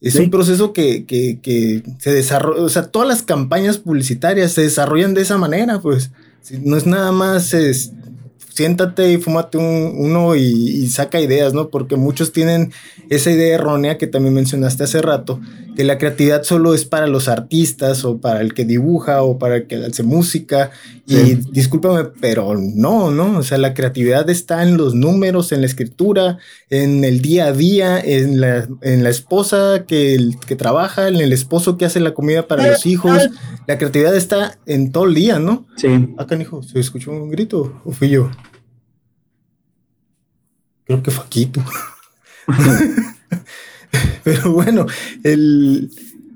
[0.05, 4.61] Es un proceso que, que, que, se desarrolla, o sea, todas las campañas publicitarias se
[4.61, 6.11] desarrollan de esa manera, pues.
[6.61, 7.91] No es nada más es
[8.55, 11.67] siéntate y fúmate un, uno y, saca ideas, ¿no?
[11.67, 12.71] Porque muchos tienen
[13.09, 15.41] esa idea errónea que también mencionaste hace rato,
[15.75, 19.57] que la creatividad solo es para los artistas o para el que dibuja o para
[19.57, 20.71] el que hace música.
[21.05, 23.37] Y discúlpame, pero no, ¿no?
[23.37, 26.37] O sea, la creatividad está en los números, en la escritura,
[26.69, 31.33] en el día a día, en la, en la esposa que, que trabaja, en el
[31.33, 33.29] esposo que hace la comida para los hijos.
[33.67, 35.67] La creatividad está en todo el día, ¿no?
[35.75, 36.13] Sí.
[36.17, 38.31] Acá, hijo, ¿se escuchó un grito o fui yo?
[40.85, 41.51] Creo que fue aquí
[44.23, 44.85] Pero bueno,
[45.23, 45.89] el,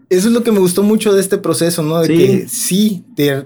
[0.10, 2.00] eso es lo que me gustó mucho de este proceso, ¿no?
[2.02, 3.44] De que sí, te,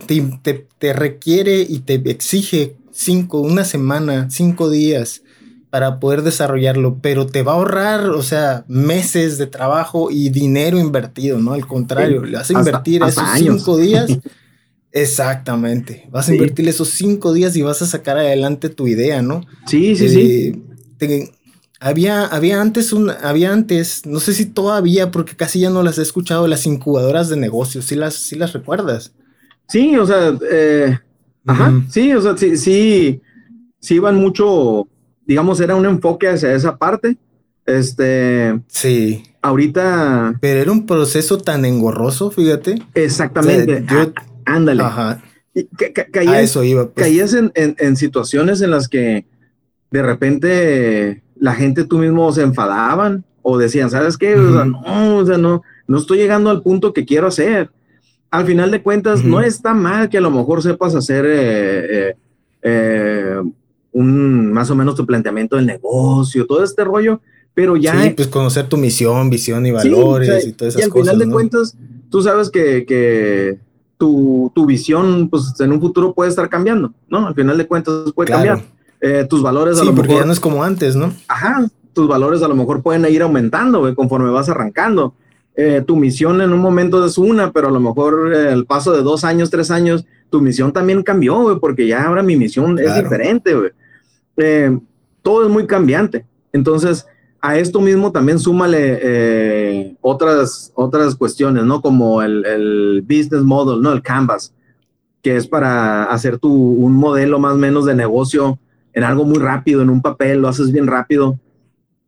[0.80, 5.24] te, requiere y te exige cinco, una semana, cinco días
[5.70, 10.80] para poder desarrollarlo, pero te va a ahorrar, o sea, meses de trabajo y dinero
[10.80, 11.54] invertido, ¿no?
[11.54, 14.10] Al contrario, le vas a invertir esos cinco días.
[14.92, 19.44] Exactamente, vas a invertir esos cinco días y vas a sacar adelante tu idea, ¿no?
[19.66, 20.62] Sí, sí, sí.
[21.00, 21.32] Eh,
[21.84, 25.98] había, había antes un, había antes, no sé si todavía, porque casi ya no las
[25.98, 29.14] he escuchado, las incubadoras de negocios, ¿sí las, sí las recuerdas?
[29.68, 30.98] Sí, o sea, eh,
[31.46, 33.22] ajá, sí, o sea, sí, sí,
[33.80, 34.88] sí iban mucho
[35.26, 37.18] digamos, era un enfoque hacia esa parte.
[37.66, 38.60] Este.
[38.68, 39.24] Sí.
[39.42, 40.38] Ahorita.
[40.42, 42.82] Pero era un proceso tan engorroso, fíjate.
[42.94, 43.86] Exactamente.
[43.90, 44.12] yo,
[44.46, 44.84] ándale.
[44.84, 45.24] Ajá.
[46.12, 46.90] caías, eso iba.
[46.90, 47.06] Pues.
[47.06, 49.26] Caías en, en, situaciones en las que
[49.92, 54.36] de repente la gente tú mismo se enfadaban o decían, ¿sabes qué?
[54.36, 57.70] O sea, no, o sea, no, no estoy llegando al punto que quiero hacer.
[58.32, 62.16] Al final de cuentas, no está mal que a lo mejor sepas hacer eh, eh,
[62.64, 63.42] eh
[63.94, 67.22] un más o menos tu planteamiento del negocio, todo este rollo,
[67.54, 68.02] pero ya...
[68.02, 71.06] Sí, pues conocer tu misión, visión y valores y todas esas cosas.
[71.06, 71.78] Y al final de cuentas,
[72.10, 73.60] tú sabes que, que
[73.98, 77.28] tu, tu, visión, pues en un futuro puede estar cambiando, ¿no?
[77.28, 78.64] Al final de cuentas puede cambiar.
[79.06, 81.12] Eh, tus valores a lo porque ya no es como antes, ¿no?
[81.28, 85.14] Ajá, tus valores a lo mejor pueden ir aumentando conforme vas arrancando.
[85.58, 88.94] Eh, tu misión en un momento es una, pero a lo mejor eh, el paso
[88.94, 92.96] de dos años, tres años, tu misión también cambió, porque ya ahora mi misión es
[92.96, 93.72] diferente, güey.
[94.38, 94.80] Eh,
[95.22, 96.26] todo es muy cambiante.
[96.54, 97.06] Entonces,
[97.42, 101.82] a esto mismo también súmale eh, otras, otras cuestiones, ¿no?
[101.82, 103.92] Como el, business model, ¿no?
[103.92, 104.54] El canvas,
[105.22, 108.58] que es para hacer tu, un modelo más o menos de negocio
[108.94, 111.40] en algo muy rápido, en un papel, lo haces bien rápido.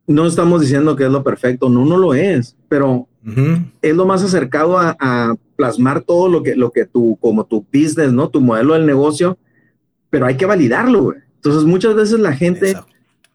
[0.08, 3.08] No estamos diciendo que es lo perfecto, no, no lo es, pero
[3.82, 8.12] es lo más acercado a, plasmar todo lo que, lo que tú, como tu business,
[8.12, 8.28] ¿no?
[8.28, 9.38] Tu modelo del negocio,
[10.10, 11.20] pero hay que validarlo, güey.
[11.36, 12.76] Entonces muchas veces la gente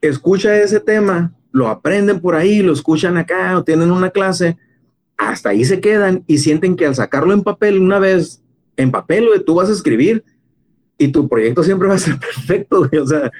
[0.02, 4.58] escucha ese tema, lo aprenden por ahí, lo escuchan acá o tienen una clase,
[5.16, 8.42] hasta ahí se quedan y sienten que al sacarlo en papel una vez,
[8.76, 10.24] en papel, tú vas a escribir
[11.00, 13.32] y tu proyecto siempre va a ser perfecto, O sea,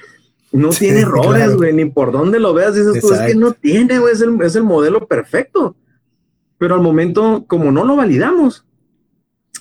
[0.50, 3.98] no tiene errores, güey, ni por dónde lo veas, dices tú, es que no tiene,
[3.98, 5.76] güey, es el, es el modelo perfecto.
[6.56, 8.64] Pero al momento, como no lo validamos,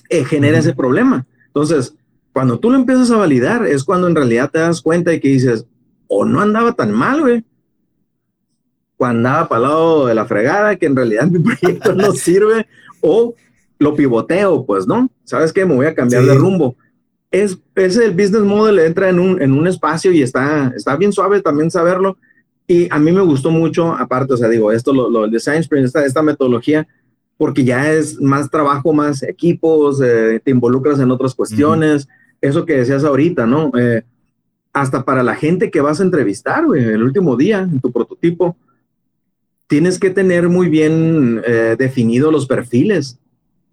[0.08, 1.26] eh, genera ese problema.
[1.48, 1.94] Entonces,
[2.32, 5.28] cuando tú lo empiezas a validar, es cuando en realidad te das cuenta y que
[5.28, 5.66] dices,
[6.08, 7.44] o no andaba tan mal, güey.
[8.96, 12.66] O andaba para el lado de la fregada, que en realidad mi proyecto no sirve,
[13.02, 13.34] o
[13.78, 15.10] lo pivoteo, pues, ¿no?
[15.24, 15.66] ¿Sabes qué?
[15.66, 16.76] Me voy a cambiar de rumbo.
[17.30, 21.12] Es, ese el business model entra en un, en un espacio y está, está bien
[21.12, 22.18] suave también saberlo.
[22.66, 25.86] Y a mí me gustó mucho, aparte, o sea, digo, esto, lo, lo Design Sprint,
[25.86, 26.86] esta, esta metodología,
[27.36, 32.08] porque ya es más trabajo, más equipos, eh, te involucras en otras cuestiones
[32.40, 33.70] eso que decías ahorita, ¿no?
[33.78, 34.02] Eh,
[34.72, 38.56] hasta para la gente que vas a entrevistar, güey, el último día en tu prototipo,
[39.66, 43.18] tienes que tener muy bien eh, definidos los perfiles.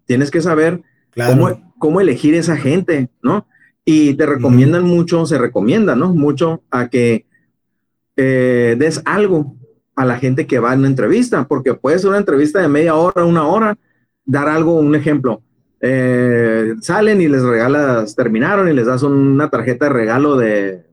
[0.06, 0.82] Tienes que saber
[1.14, 3.46] cómo, cómo, elegir esa gente, ¿no?
[3.84, 6.14] Y te recomiendan mucho, se recomienda, ¿no?
[6.14, 7.26] Mucho a que
[8.16, 9.56] eh, des algo
[9.96, 12.94] a la gente que va en una entrevista, porque puede ser una entrevista de media
[12.94, 13.78] hora, una hora,
[14.24, 15.42] dar algo, un ejemplo.
[15.80, 20.84] Eh, salen y les regalas, terminaron y les das una tarjeta de regalo de,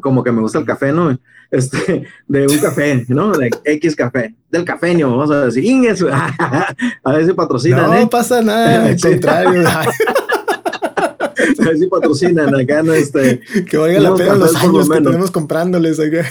[0.00, 1.18] como que me gusta el café, ¿no?
[1.50, 3.32] Este, de un café, ¿no?
[3.32, 5.64] De X café, del cafeño, vamos a decir,
[7.04, 7.86] a ver si patrocinan.
[7.86, 8.08] No ¿eh?
[8.10, 9.68] pasa nada, al contrario.
[9.68, 12.92] a ver si patrocinan acá, ¿no?
[12.92, 16.26] Este, que valga la pena los años que tenemos comprándoles acá.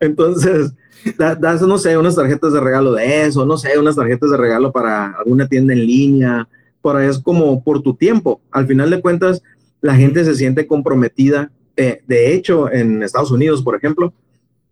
[0.00, 0.72] Entonces,
[1.18, 4.72] das, no sé, unas tarjetas de regalo de eso, no sé, unas tarjetas de regalo
[4.72, 6.48] para alguna tienda en línea,
[6.80, 8.40] por es como por tu tiempo.
[8.50, 9.42] Al final de cuentas,
[9.80, 11.50] la gente se siente comprometida.
[11.76, 14.14] Eh, de hecho, en Estados Unidos, por ejemplo,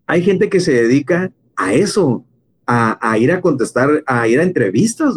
[0.07, 2.23] hay gente que se dedica a eso,
[2.67, 5.15] a, ir a contestar, a ir a entrevistas.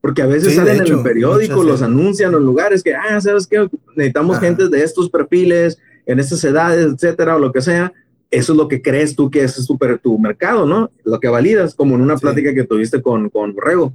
[0.00, 3.68] Porque a veces salen en el periódico, los anuncian en lugares que, ah, ¿sabes qué?
[3.96, 7.92] necesitamos gente de estos perfiles, en estas edades, etcétera, o lo que sea.
[8.30, 10.90] Eso es lo que crees tú que es super, tu mercado, ¿no?
[11.04, 13.92] Lo que validas, como en una plática que tuviste con, con Rego.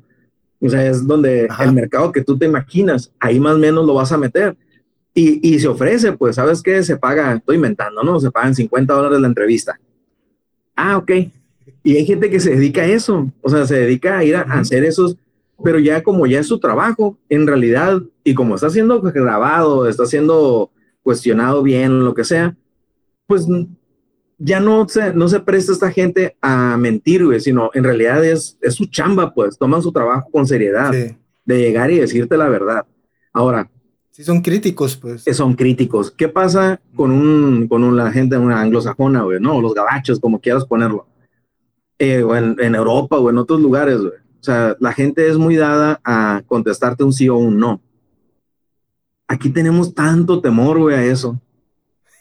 [0.60, 3.94] O sea, es donde el mercado que tú te imaginas, ahí más o menos lo
[3.94, 4.56] vas a meter.
[5.14, 6.84] Y, y se ofrece, pues, ¿sabes qué?
[6.84, 8.20] Se paga, estoy inventando, ¿no?
[8.20, 9.80] Se pagan 50 dólares la entrevista.
[10.76, 11.12] Ah, ok.
[11.84, 14.42] Y hay gente que se dedica a eso, o sea, se dedica a ir a,
[14.42, 15.18] hacer esos,
[15.64, 20.06] pero ya como ya es su trabajo, en realidad, y como está siendo grabado, está
[20.06, 20.72] siendo
[21.04, 22.56] cuestionado bien, lo que sea,
[23.26, 23.48] pues
[24.38, 28.58] ya no se, no se presta esta gente a mentir, güey, sino en realidad es,
[28.62, 32.86] es su chamba, pues, toman su trabajo con seriedad, de llegar y decirte la verdad.
[33.34, 33.70] Ahora.
[34.12, 35.24] Sí, son críticos, pues.
[35.32, 36.12] Son críticos.
[36.12, 39.62] ¿Qué pasa con un, con una gente, una anglosajona, güey, no?
[39.62, 41.08] Los gabachos, como quieras ponerlo
[41.98, 46.02] eh, o en, Europa o en otros lugares, O sea, la gente es muy dada
[46.04, 47.80] a contestarte un sí o un no.
[49.28, 51.40] Aquí tenemos tanto temor, güey, a eso.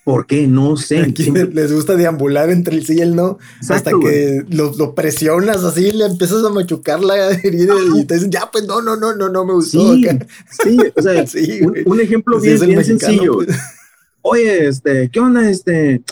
[0.05, 0.47] ¿Por qué?
[0.47, 1.01] No sé.
[1.01, 3.39] Aquí les gusta deambular entre el sí y el no
[3.69, 8.49] hasta que lo, presionas así, le empiezas a machucar la herida y te dicen, ya,
[8.51, 9.95] pues no, no, no, no, no me gustó.
[9.95, 10.07] Sí,
[10.49, 11.25] sí o sea,
[11.87, 13.35] un, ejemplo bien, bien sencillo.
[13.35, 13.49] Pues.
[14.23, 15.49] Oye, este, ¿qué onda?
[15.49, 16.03] Este,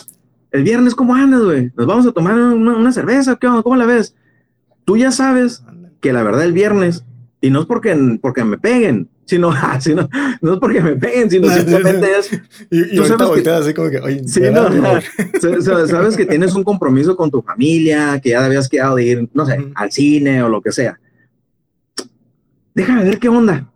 [0.51, 1.71] el viernes, ¿cómo andas, güey?
[1.75, 4.15] Nos vamos a tomar una, cerveza, ¿qué ¿Cómo la ves?
[4.85, 5.63] Tú ya sabes
[6.01, 7.03] que la verdad el viernes,
[7.41, 10.09] y no es porque, porque me peguen, sino, sino,
[10.41, 12.31] no es porque me peguen, sino simplemente es...
[12.69, 14.69] y, tú sabes que, así como que, oye, sí, no,
[15.87, 19.45] sabes que tienes un compromiso con tu familia, que ya habías quedado de ir, no
[19.45, 20.99] sé, al cine o lo que sea.
[22.73, 23.71] Déjame ver qué onda.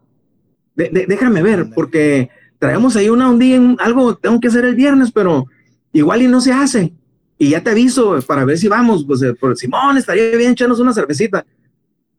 [0.76, 5.46] déjame ver, porque traemos ahí una un día, algo tengo que hacer el viernes, pero
[5.92, 6.94] igual y no se hace.
[7.38, 10.80] Y ya te aviso para ver si vamos, pues eh, por Simón, estaría bien echarnos
[10.80, 11.46] una cervecita.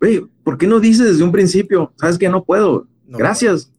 [0.01, 1.93] Oye, ¿por qué no dices desde un principio?
[1.97, 2.87] Sabes que no puedo.
[3.07, 3.71] Gracias.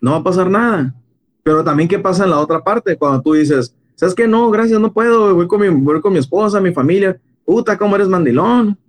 [0.00, 0.94] No va a pasar nada.
[1.42, 2.96] Pero también, ¿qué pasa en la otra parte?
[2.96, 4.28] Cuando tú dices, ¿sabes qué?
[4.28, 5.34] No, gracias, no puedo.
[5.34, 7.18] Voy con mi, voy con mi esposa, mi familia.
[7.44, 8.78] Puta, ¿cómo eres mandilón?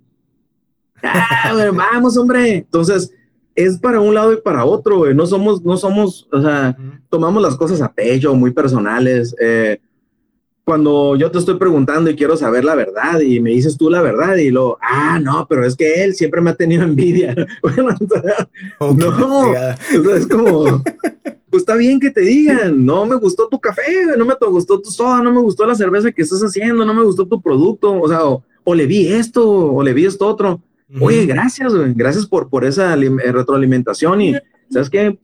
[1.02, 2.58] Ah, vamos, hombre.
[2.58, 3.10] Entonces,
[3.54, 6.76] es para un lado y para otro, No somos, no somos, o sea,
[7.08, 9.34] tomamos las cosas a pecho, muy personales.
[9.40, 9.80] Eh,
[10.64, 14.02] cuando yo te estoy preguntando y quiero saber la verdad y me dices tú la
[14.02, 17.34] verdad y lo, ah, no, pero es que él siempre me ha tenido envidia.
[17.62, 17.94] bueno,
[18.78, 20.82] no, es como,
[21.50, 23.82] pues está bien que te digan, no me gustó tu café,
[24.16, 27.02] no me gustó tu soda, no me gustó la cerveza que estás haciendo, no me
[27.02, 30.62] gustó tu producto, o sea, o, le vi esto, o le vi esto otro.
[31.00, 34.34] Oye, gracias, gracias por, por esa eh, retroalimentación y,
[34.70, 35.18] ¿sabes qué?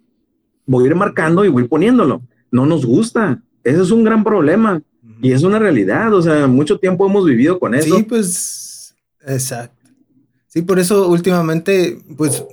[0.64, 2.22] Voy a ir marcando y voy poniéndolo.
[2.50, 3.42] No nos gusta.
[3.62, 4.82] Ese es un gran problema
[5.22, 7.96] y es una realidad, o sea, mucho tiempo hemos vivido con eso.
[7.96, 8.94] Sí, pues,
[9.26, 9.90] exacto.
[10.48, 12.44] Sí, por eso últimamente, pues,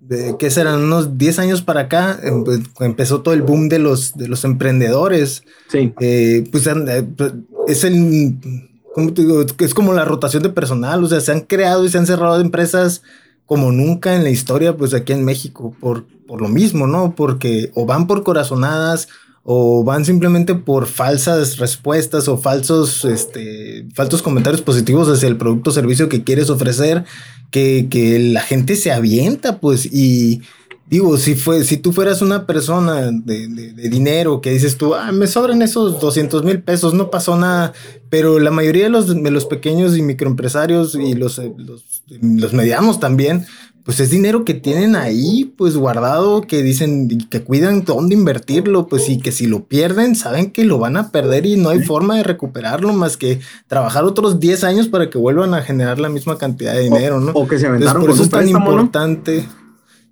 [0.00, 0.82] de, ¿qué serán?
[0.82, 4.44] Unos 10 años para acá, em, pues, empezó todo el boom de los, de los
[4.44, 5.44] emprendedores.
[5.68, 5.92] Sí.
[6.00, 7.32] Eh, pues, eh, pues
[7.68, 8.36] es el,
[8.94, 9.44] ¿cómo te digo?
[9.58, 12.40] Es como la rotación de personal, o sea, se han creado y se han cerrado
[12.40, 13.02] empresas
[13.46, 17.14] como nunca en la historia, pues aquí en México, por, por lo mismo, ¿no?
[17.14, 19.08] Porque o van por corazonadas
[19.42, 25.70] o van simplemente por falsas respuestas o falsos, este, falsos comentarios positivos hacia el producto
[25.70, 27.04] o servicio que quieres ofrecer,
[27.50, 30.42] que, que la gente se avienta, pues, y
[30.90, 35.12] digo, si, fue, si tú fueras una persona de, de, dinero que dices tú, ah,
[35.12, 37.72] me sobran esos 200 mil pesos, no pasó nada,
[38.10, 42.98] pero la mayoría de los, de los pequeños y microempresarios y los, los, los medianos
[42.98, 43.46] también,
[43.84, 49.08] pues es dinero que tienen ahí, pues guardado, que dicen que cuidan dónde invertirlo, pues
[49.08, 52.16] y que si lo pierden, saben que lo van a perder y no hay forma
[52.16, 56.36] de recuperarlo más que trabajar otros 10 años para que vuelvan a generar la misma
[56.36, 57.32] cantidad de dinero, ¿no?
[57.32, 59.46] O que se aventaron por eso es tan importante.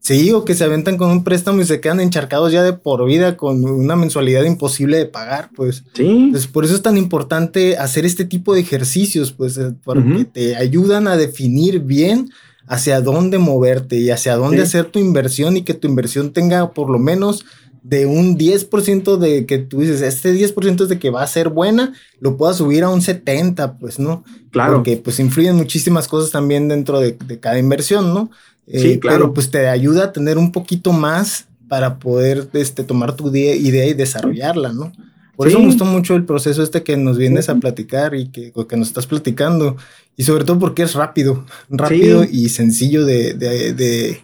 [0.00, 3.04] Sí, o que se aventan con un préstamo y se quedan encharcados ya de por
[3.04, 5.84] vida con una mensualidad imposible de pagar, pues.
[5.92, 6.06] Sí.
[6.06, 10.56] Entonces, por eso es tan importante hacer este tipo de ejercicios, pues, eh, porque te
[10.56, 12.30] ayudan a definir bien
[12.68, 16.90] hacia dónde moverte y hacia dónde hacer tu inversión y que tu inversión tenga por
[16.90, 17.44] lo menos
[17.82, 21.48] de un 10% de que tú dices, este 10% es de que va a ser
[21.48, 24.24] buena, lo puedas subir a un 70, pues, ¿no?
[24.50, 24.74] Claro.
[24.74, 28.30] Porque pues influyen muchísimas cosas también dentro de, cada inversión, ¿no?
[28.66, 29.18] sí, eh, claro.
[29.18, 33.86] Pero pues te ayuda a tener un poquito más para poder este, tomar tu idea
[33.86, 34.92] y desarrollarla, ¿no?
[35.38, 38.52] Por eso me gustó mucho el proceso este que nos vienes a platicar y que,
[38.52, 39.76] que nos estás platicando.
[40.18, 44.20] Y sobre todo porque es rápido, rápido y sencillo de, de,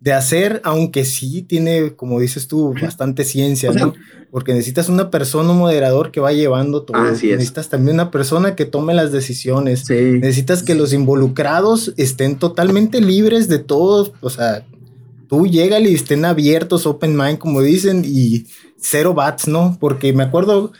[0.00, 3.94] de, hacer, aunque sí tiene, como dices tú, bastante ciencia, ¿no?
[4.32, 7.00] Porque necesitas una persona, un moderador que va llevando todo.
[7.00, 9.88] necesitas también una persona que tome las decisiones.
[9.88, 14.66] Necesitas que los involucrados estén totalmente libres de todo, o sea,
[15.28, 18.46] tú llégale y estén abiertos, open mind, como dicen, y
[18.76, 19.76] cero bats, ¿no?
[19.78, 20.72] Porque me acuerdo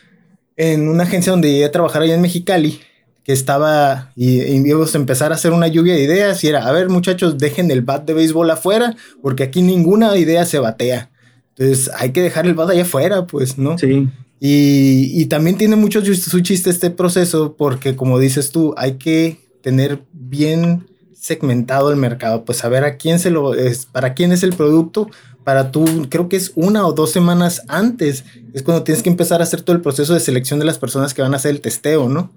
[0.56, 2.80] en una agencia donde llegué a trabajar allá en Mexicali,
[3.24, 6.72] que estaba y, íbamos a empezar a hacer una lluvia de ideas y era, a
[6.72, 11.10] ver muchachos, dejen el bat de béisbol afuera, porque aquí ninguna idea se batea.
[11.56, 13.78] Entonces hay que dejar el bat allá afuera, pues, ¿no?
[13.78, 14.08] Sí.
[14.40, 19.38] Y, y también tiene mucho su chiste este proceso, porque como dices tú, hay que
[19.62, 24.42] tener bien segmentado el mercado, pues saber a quién se lo es, para quién es
[24.42, 25.08] el producto,
[25.44, 29.40] para tú, creo que es una o dos semanas antes, es cuando tienes que empezar
[29.40, 31.60] a hacer todo el proceso de selección de las personas que van a hacer el
[31.60, 32.32] testeo, ¿no?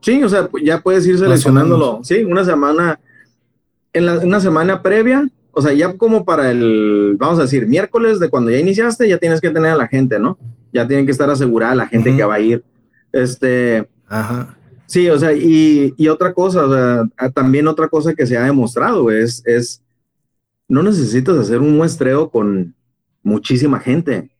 [0.00, 2.98] Sí, o sea, ya puedes ir seleccionándolo, sí, una semana,
[3.92, 8.18] en la, una semana previa, o sea, ya como para el, vamos a decir, miércoles
[8.18, 10.38] de cuando ya iniciaste, ya tienes que tener a la gente, ¿no?
[10.72, 12.64] Ya tienen que estar asegurada la gente que va a ir.
[13.12, 14.56] Este, Ajá.
[14.86, 18.44] Sí, o sea, y, y otra cosa, o sea, también otra cosa que se ha
[18.44, 19.82] demostrado es, es
[20.68, 22.74] no necesitas hacer un muestreo con
[23.22, 24.30] muchísima gente.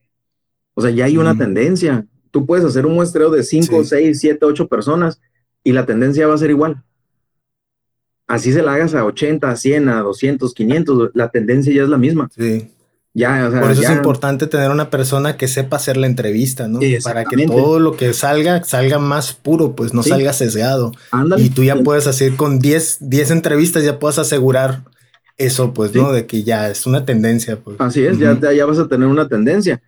[0.75, 2.07] O sea, ya hay una tendencia.
[2.33, 5.21] Tú puedes hacer un muestreo de 5, 6, 7, 8 personas
[5.63, 6.83] y la tendencia va a ser igual.
[8.27, 11.89] Así se la hagas a 80, a 100, a 200, 500, la tendencia ya es
[11.89, 12.31] la misma.
[12.35, 12.71] Sí.
[13.15, 16.07] Ya, o sea, Por eso ya- es importante tener una persona que sepa hacer la
[16.07, 16.81] entrevista, ¿no?
[16.81, 20.09] Sí, Para que todo lo que salga, salga más puro, pues no Sí.
[20.09, 20.93] salga sesgado.
[21.11, 21.43] ándale.
[21.43, 24.85] Y tú ya puedes hacer con 10, 10 entrevistas, ya puedes asegurar
[25.37, 26.11] eso, pues, ¿no?
[26.11, 27.77] De que ya es una tendencia, pues.
[27.81, 29.83] Así es, ya, ya vas a tener una tendencia.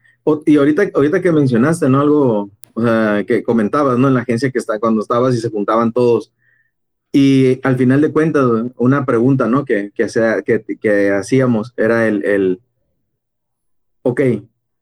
[0.47, 2.01] Y ahorita, ahorita que mencionaste, ¿no?
[2.01, 4.09] Algo, o sea, que comentabas, ¿no?
[4.09, 6.33] En la agencia que está, cuando estabas y se juntaban todos.
[7.13, 8.45] Y al final de cuentas,
[8.77, 9.65] una pregunta, ¿no?
[9.65, 12.61] Que, que, sea, que, que hacíamos era el, el,
[14.03, 14.21] ok,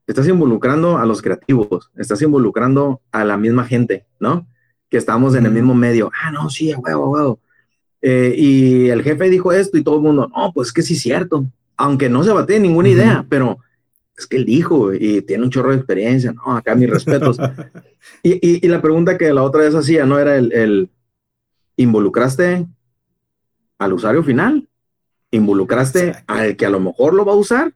[0.07, 4.47] estás involucrando a los creativos, estás involucrando a la misma gente, ¿no?
[4.89, 6.11] Que estamos en el mismo medio.
[6.23, 7.41] Ah, no, sí, huevo, huevo.
[8.01, 11.01] Eh, y el jefe dijo esto y todo el mundo, no, pues que sí es
[11.01, 11.47] cierto.
[11.77, 12.97] Aunque no se bate ninguna Ujú.
[12.97, 13.59] idea, pero
[14.17, 17.39] es que él dijo y tiene un chorro de experiencia, no, acá mis respetos.
[18.23, 20.19] y, y- y la pregunta que la otra vez hacía, ¿no?
[20.19, 20.91] Era el, el,
[21.77, 22.67] ¿involucraste
[23.79, 24.69] al usuario final?
[25.31, 26.33] ¿Involucraste Exacto.
[26.33, 27.73] al que a lo mejor lo va a usar?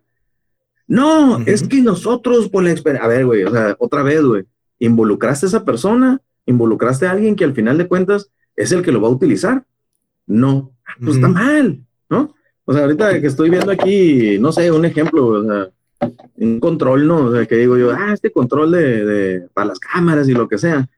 [0.86, 4.44] No, es que nosotros por la experiencia, a ver, güey, o sea, otra vez, güey,
[4.78, 6.20] ¿involucraste a esa persona?
[6.44, 9.64] ¿Involucraste a alguien que al final de cuentas es el que lo va a utilizar?
[10.26, 10.72] No,
[11.02, 12.34] pues está mal, ¿no?
[12.64, 15.70] O sea, ahorita que estoy viendo aquí, no sé, un ejemplo, o sea,
[16.36, 17.16] un control, ¿no?
[17.26, 20.48] O sea, que digo yo, ah, este control de, de- para las cámaras y lo
[20.48, 20.88] que sea.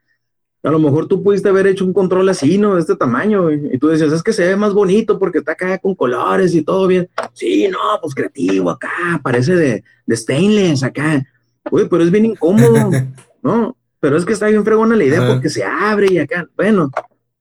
[0.64, 2.74] A lo mejor tú pudiste haber hecho un control así, ¿no?
[2.74, 3.60] De este tamaño, güey.
[3.72, 6.62] y tú decías, es que se ve más bonito porque está acá con colores y
[6.62, 7.08] todo bien.
[7.32, 11.24] Sí, no, pues creativo acá, parece de, de stainless acá.
[11.70, 12.90] Uy, pero es bien incómodo,
[13.42, 13.76] ¿no?
[14.00, 16.90] Pero es que está bien fregona la idea porque se abre y acá, bueno.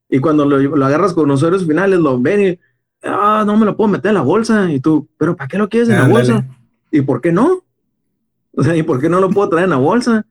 [0.10, 2.60] Y cuando lo, lo agarras con los usuarios finales, lo ven y,
[3.04, 4.72] ah, no me lo puedo meter en la bolsa.
[4.72, 6.48] Y tú, pero ¿para qué lo quieres en la bolsa?
[6.92, 7.64] ¿Y por qué no?
[8.54, 10.26] O sea, ¿y por qué no lo puedo traer en la bolsa?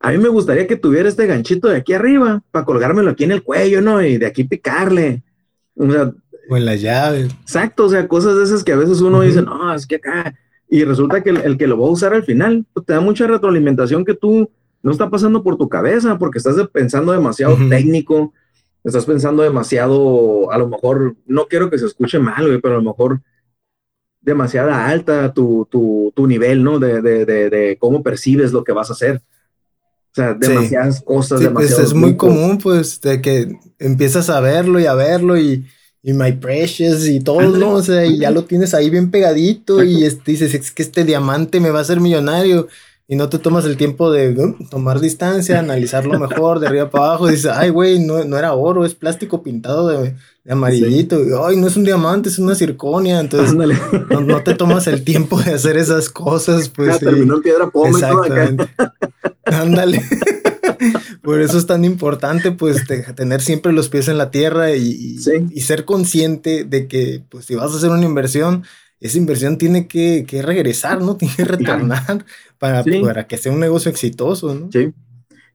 [0.00, 3.32] A mí me gustaría que tuviera este ganchito de aquí arriba para colgármelo aquí en
[3.32, 4.02] el cuello, ¿no?
[4.02, 5.22] Y de aquí picarle.
[5.76, 6.12] O sea,
[6.50, 7.32] O en las llaves.
[7.42, 10.34] exacto, o sea, cosas de esas que a veces uno dice, no, es que acá.
[10.68, 13.00] Y resulta que el, el que lo va a usar al final pues, te da
[13.00, 14.50] mucha retroalimentación que tú
[14.82, 18.34] no está pasando por tu cabeza porque estás pensando demasiado técnico,
[18.82, 22.78] estás pensando demasiado, a lo mejor, no quiero que se escuche mal, güey, pero a
[22.78, 23.20] lo mejor
[24.24, 26.78] demasiada alta tu, tu, tu nivel, ¿no?
[26.78, 29.16] De, de, de, de cómo percibes lo que vas a hacer.
[29.16, 30.48] O sea, Sí.
[30.48, 34.94] demasiadas cosas, Sí, pues es muy común, pues, de que empiezas a verlo y a
[34.94, 35.66] verlo y,
[36.02, 37.72] y My Precious y todo, ¿no?
[37.72, 41.60] O sea, y ya lo tienes ahí bien pegadito y dices, es que este diamante
[41.60, 42.68] me va a hacer millonario
[43.06, 44.56] y no te tomas el tiempo de ¿no?
[44.70, 48.54] tomar distancia, analizarlo mejor de arriba para abajo y dices, ay, güey, no, no era
[48.54, 51.20] oro, es plástico pintado de, de amarillito.
[51.22, 53.20] Y, ay, no es un diamante, es una circonia.
[53.20, 56.88] Entonces, no, no te tomas el tiempo de hacer esas cosas, pues.
[56.88, 57.04] Ya sí.
[57.04, 58.44] terminó en piedra poma y todo acá.
[58.44, 58.68] Exactamente.
[59.44, 60.02] Ándale.
[61.22, 64.82] Por eso es tan importante, pues, te- tener siempre los pies en la tierra y,
[64.88, 65.32] y- Sí.
[65.50, 68.64] y ser consciente de que, pues, si vas a hacer una inversión,
[69.04, 71.16] esa inversión tiene que, que regresar, ¿no?
[71.18, 72.24] Tiene que retornar
[72.58, 73.00] para, Sí.
[73.02, 74.70] para que sea un negocio exitoso, ¿no?
[74.72, 74.92] Sí.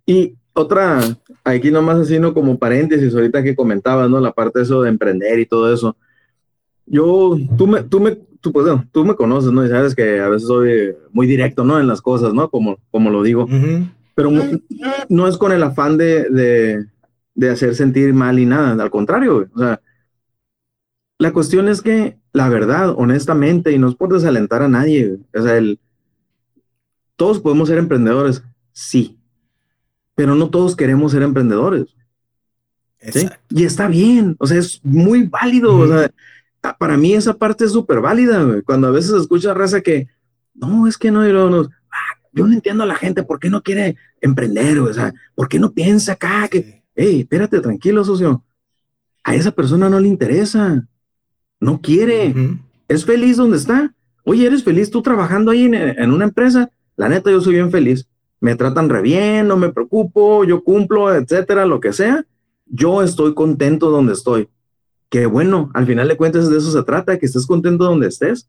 [0.06, 1.00] Y otra,
[1.44, 2.34] aquí nomás así, ¿no?
[2.34, 4.20] Como paréntesis, ahorita que comentabas, ¿no?
[4.20, 5.98] La parte de eso de emprender y todo eso.
[6.86, 9.66] Yo, tú me, tú me, tú, pues, tú me conoces, ¿no?
[9.66, 11.80] Y sabes que a veces soy muy directo, ¿no?
[11.80, 12.50] En las cosas, ¿no?
[12.52, 13.46] Como, como lo digo.
[13.46, 13.88] Ujú.
[14.14, 14.32] Pero
[15.10, 16.86] no, es con el afán de, de,
[17.34, 19.48] de hacer sentir mal y nada, al contrario.
[19.56, 19.82] O sea,
[21.18, 25.42] la cuestión es que, la verdad, honestamente, y no es por desalentar a nadie, o
[25.42, 25.80] sea, el,
[27.16, 29.20] todos podemos ser emprendedores, sí,
[30.16, 31.88] pero no todos queremos ser emprendedores.
[33.02, 33.28] ¿sí?
[33.50, 36.12] Y está bien, o sea, es muy válido, o sea,
[36.64, 38.62] ah, para mí esa parte es súper válida, güey.
[38.62, 40.08] Cuando a veces escucha raza que,
[40.54, 43.64] no, es que no, no, ah, yo no entiendo a la gente, ¿por qué no
[43.64, 48.44] quiere emprender, O sea, ¿por qué no piensa acá que, hey, espérate, tranquilo, socio.
[49.24, 50.88] A esa persona no le interesa,
[51.60, 52.34] no quiere,
[52.88, 53.94] es feliz donde está.
[54.24, 56.70] Oye, ¿eres feliz tú trabajando ahí en, en una empresa?
[56.96, 58.08] La neta, yo soy bien feliz.
[58.40, 62.26] Me tratan re bien, no me preocupo, yo cumplo, etcétera, lo que sea.
[62.66, 64.50] Yo estoy contento donde estoy
[65.10, 68.48] que bueno, al final de cuentas de eso se trata, que estés contento donde estés.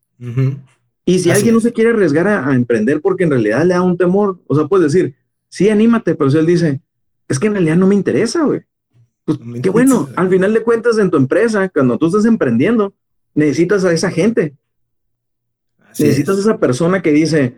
[1.05, 3.97] Y si alguien no se quiere arriesgar a, emprender porque en realidad le da un
[3.97, 5.15] temor, o sea, puedes decir,
[5.49, 6.81] sí, anímate, pero si él dice,
[7.27, 8.61] es que en realidad no me interesa, güey.
[9.25, 12.93] Pues qué bueno, al final de cuentas en tu empresa, cuando tú estás emprendiendo,
[13.33, 14.53] necesitas a esa gente.
[15.89, 17.57] necesitas a esa persona que dice,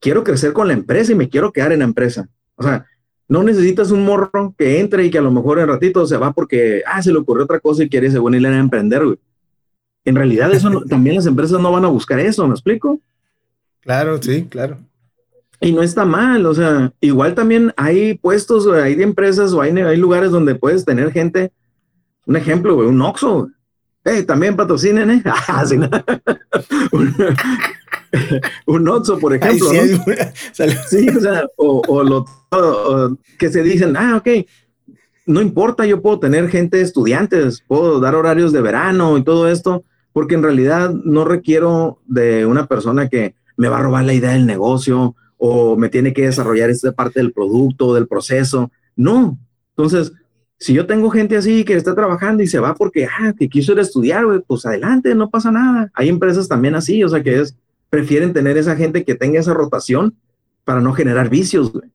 [0.00, 2.28] quiero crecer con la empresa y me quiero quedar en la empresa.
[2.56, 2.86] O sea,
[3.28, 6.32] no necesitas un morro que entre y que a lo mejor en ratito se va
[6.32, 9.18] porque, ah, se le ocurrió otra cosa y quiere según ir a emprender, güey.
[10.04, 13.00] En realidad eso también las empresas no van a buscar eso, ¿me explico?
[13.80, 14.78] Claro, sí, claro.
[15.60, 19.70] Y no está mal, o sea, igual también hay puestos, hay de empresas o hay,
[19.72, 21.52] hay lugares donde puedes tener gente,
[22.26, 23.50] un ejemplo, güey, un Oxxo,
[24.04, 25.22] hey, también patrocinen, ¿eh?
[25.48, 25.64] Ah,
[28.66, 29.68] un Oxxo, por ejemplo.
[30.88, 32.24] sí, o sea, o, lo,
[33.38, 34.28] que se dicen, ah, ok,
[35.26, 39.84] no importa, yo puedo tener gente estudiantes, puedo dar horarios de verano y todo esto,
[40.12, 44.32] porque en realidad no requiero de una persona que me va a robar la idea
[44.32, 48.70] del negocio o me tiene que desarrollar esta parte del producto, del proceso.
[48.96, 49.38] No.
[49.76, 50.12] Entonces,
[50.58, 53.72] si yo tengo gente así que está trabajando y se va porque, ah, que quiso
[53.72, 55.90] ir a estudiar, pues adelante, no pasa nada.
[55.94, 57.56] Hay empresas también así, o sea, que es,
[57.90, 60.16] prefieren tener esa gente que tenga esa rotación
[60.64, 61.90] para no generar vicios, güey.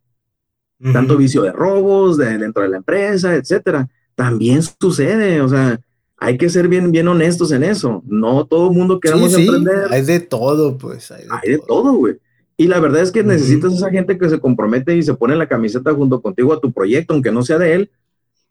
[0.93, 3.89] Tanto vicio de robos de, dentro de la empresa, etcétera.
[4.15, 5.81] También sucede, o sea,
[6.15, 8.01] hay que ser bien, bien honestos en eso.
[8.05, 9.91] No todo el mundo queremos sí, emprender.
[9.91, 11.11] Hay de todo, pues.
[11.11, 12.17] Hay de, todo, güey.
[12.55, 15.47] Y la verdad es que necesitas esa gente que se compromete y se pone la
[15.47, 17.91] camiseta junto contigo a tu proyecto, aunque no sea de él,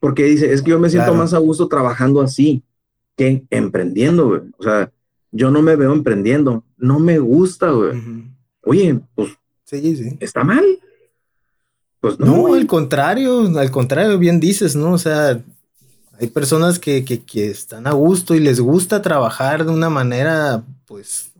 [0.00, 2.62] porque dice, es que yo me siento más a gusto trabajando así
[3.16, 4.42] que emprendiendo, güey.
[4.58, 4.92] O sea,
[5.32, 8.00] yo no me veo emprendiendo, no me gusta, güey.
[8.62, 9.30] Oye, pues,
[9.64, 10.16] sí, sí.
[10.20, 10.64] ¿está mal?
[12.00, 12.26] Pues no.
[12.26, 14.92] No, al contrario, al contrario, bien dices, ¿no?
[14.92, 15.42] O sea,
[16.20, 21.32] hay personas que, están a gusto y les gusta trabajar de una manera, pues,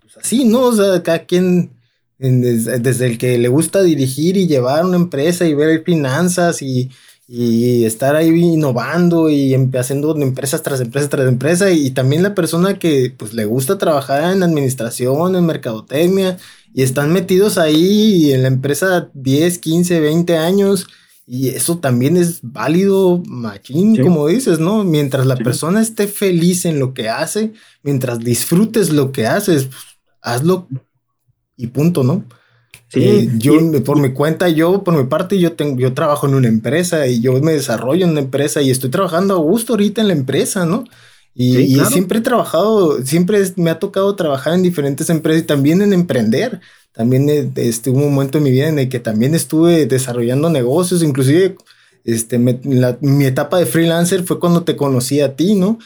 [0.00, 0.66] pues así, ¿no?
[0.66, 1.72] O sea, cada quien,
[2.18, 6.90] desde, el que le gusta dirigir y llevar una empresa y ver finanzas y,
[7.34, 12.78] y estar ahí innovando y haciendo empresas tras empresas tras empresa y, también la persona
[12.78, 16.36] que pues le gusta trabajar en administración, en mercadotecnia
[16.74, 20.86] y están metidos ahí en la empresa 10, 15, 20 años
[21.26, 24.84] y eso también es válido, machín, como dices, ¿no?
[24.84, 29.78] Mientras la persona esté feliz en lo que hace, mientras disfrutes lo que haces, pues,
[30.20, 30.68] hazlo
[31.56, 32.26] y punto, ¿no?
[32.92, 36.34] Sí, eh, yo por mi cuenta, yo por mi parte, yo tengo, yo trabajo en
[36.34, 40.02] una empresa y yo me desarrollo en una empresa y estoy trabajando a gusto ahorita
[40.02, 40.84] en la empresa, ¿no?
[41.34, 45.94] Y, siempre he trabajado, siempre me ha tocado trabajar en diferentes empresas y también en
[45.94, 46.60] emprender.
[46.92, 51.02] También este, hubo un momento en mi vida en el que también estuve desarrollando negocios,
[51.02, 51.56] inclusive
[52.04, 55.78] este, mi etapa de freelancer fue cuando te conocí a ti, ¿no?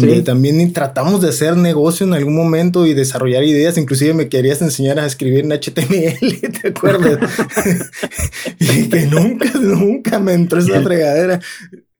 [0.00, 3.78] Donde también tratamos de hacer negocio en algún momento y desarrollar ideas.
[3.78, 7.18] Inclusive me querías enseñar a escribir en HTML, ¿te acuerdas?
[8.58, 11.40] y que nunca, nunca me entró esa fregadera.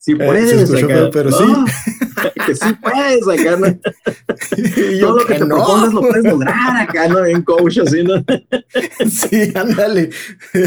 [0.05, 0.71] Sí eh, puedes,
[1.13, 1.45] pero sí.
[2.47, 3.67] que sí puedes acá, ¿no?
[4.93, 5.91] Y Todo lo que, te no.
[5.91, 7.25] lo puedes lograr acá, ¿no?
[7.25, 8.23] En coach, así, ¿no?
[9.09, 10.11] sí, ándale.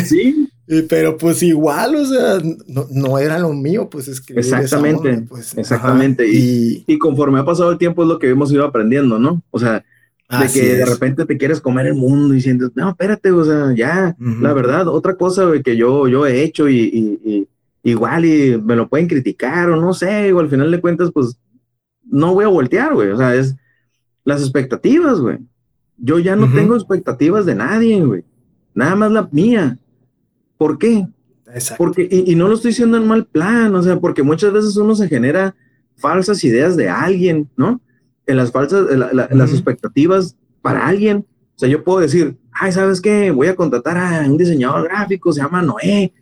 [0.06, 0.50] Sí.
[0.90, 4.44] Pero pues igual, o sea, no, no era lo mío, pues escribir.
[4.44, 6.28] Exactamente, pues, exactamente.
[6.28, 9.44] Y, y, conforme ha pasado el tiempo es lo que hemos ido aprendiendo, ¿no?
[9.52, 9.86] O sea,
[10.30, 13.72] de que de repente te quieres comer el mundo y sientes, no, espérate, o sea,
[13.76, 17.48] ya, la verdad, otra cosa que yo, yo he hecho y, y
[17.90, 21.40] igual y me lo pueden criticar o no sé, o al final de cuentas, pues
[22.04, 23.10] no voy a voltear, güey.
[23.10, 23.56] O sea, es
[24.26, 25.38] las expectativas, güey.
[25.98, 28.24] Yo ya no tengo expectativas de nadie, güey.
[28.74, 29.80] Nada más la mía.
[30.58, 31.08] ¿Por qué?
[31.48, 31.84] Exacto.
[31.84, 34.94] Porque, y, no lo estoy diciendo en mal plan, o sea, porque muchas veces uno
[34.94, 35.56] se genera
[35.96, 37.82] falsas ideas de alguien, ¿no?
[38.26, 41.26] En las falsas, las expectativas para alguien.
[41.56, 43.32] O sea, yo puedo decir, ay, ¿sabes qué?
[43.32, 46.14] Voy a contratar a un diseñador gráfico, se llama Noé,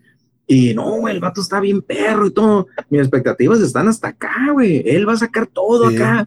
[0.47, 2.67] y no, el vato está bien perro y todo.
[2.89, 4.83] Mis expectativas están hasta acá, güey.
[4.85, 6.25] Él va a sacar todo acá.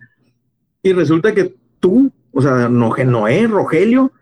[0.82, 4.12] Y resulta que tú, o sea, no, Noé, Rogelio,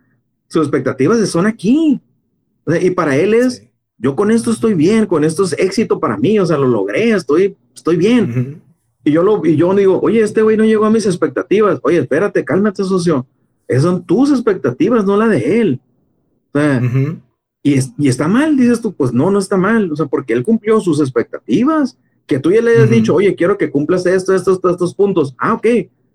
[0.49, 2.01] sus expectativas son aquí.
[2.81, 3.67] y para él es,
[3.99, 7.11] yo con esto estoy bien, con esto es éxito para mí, o sea, lo logré,
[7.11, 8.63] estoy, estoy bien.
[9.05, 11.79] Y yo, lo, y yo digo, oye, este güey no llegó a mis expectativas.
[11.83, 13.27] Oye, espérate, cálmate, socio.
[13.69, 15.81] Esas son tus expectativas, no la de él.
[16.53, 16.83] O sea,
[17.67, 19.91] y, y, está mal, dices tú, pues no, no está mal.
[19.91, 21.99] O sea, porque él cumplió sus expectativas.
[22.25, 25.35] Que tú ya le hayas dicho, oye, quiero que cumplas esto, estos, puntos.
[25.37, 25.67] Ah, ok.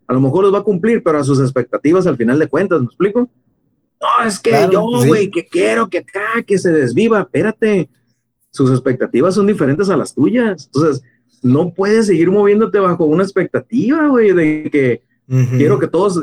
[0.07, 2.79] A lo mejor los va a cumplir, pero a sus expectativas al final de cuentas,
[2.79, 3.29] ¿me explico?
[4.01, 7.19] No, es que yo, güey, que quiero que acá, que se desviva.
[7.19, 7.89] Espérate,
[8.49, 10.67] sus expectativas son diferentes a las tuyas.
[10.67, 11.03] Entonces,
[11.41, 15.01] no puedes seguir moviéndote bajo una expectativa, güey, de que
[15.57, 16.21] quiero que todos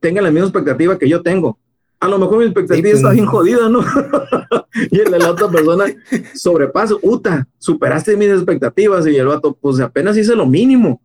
[0.00, 1.58] tengan la misma expectativa que yo tengo.
[2.00, 3.80] A lo mejor mi expectativa pues, está bien jodida, ¿no?
[4.90, 5.86] y el de la otra persona
[6.34, 11.00] sobrepasa, uta, superaste mis expectativas y el vato, pues apenas hice lo mínimo.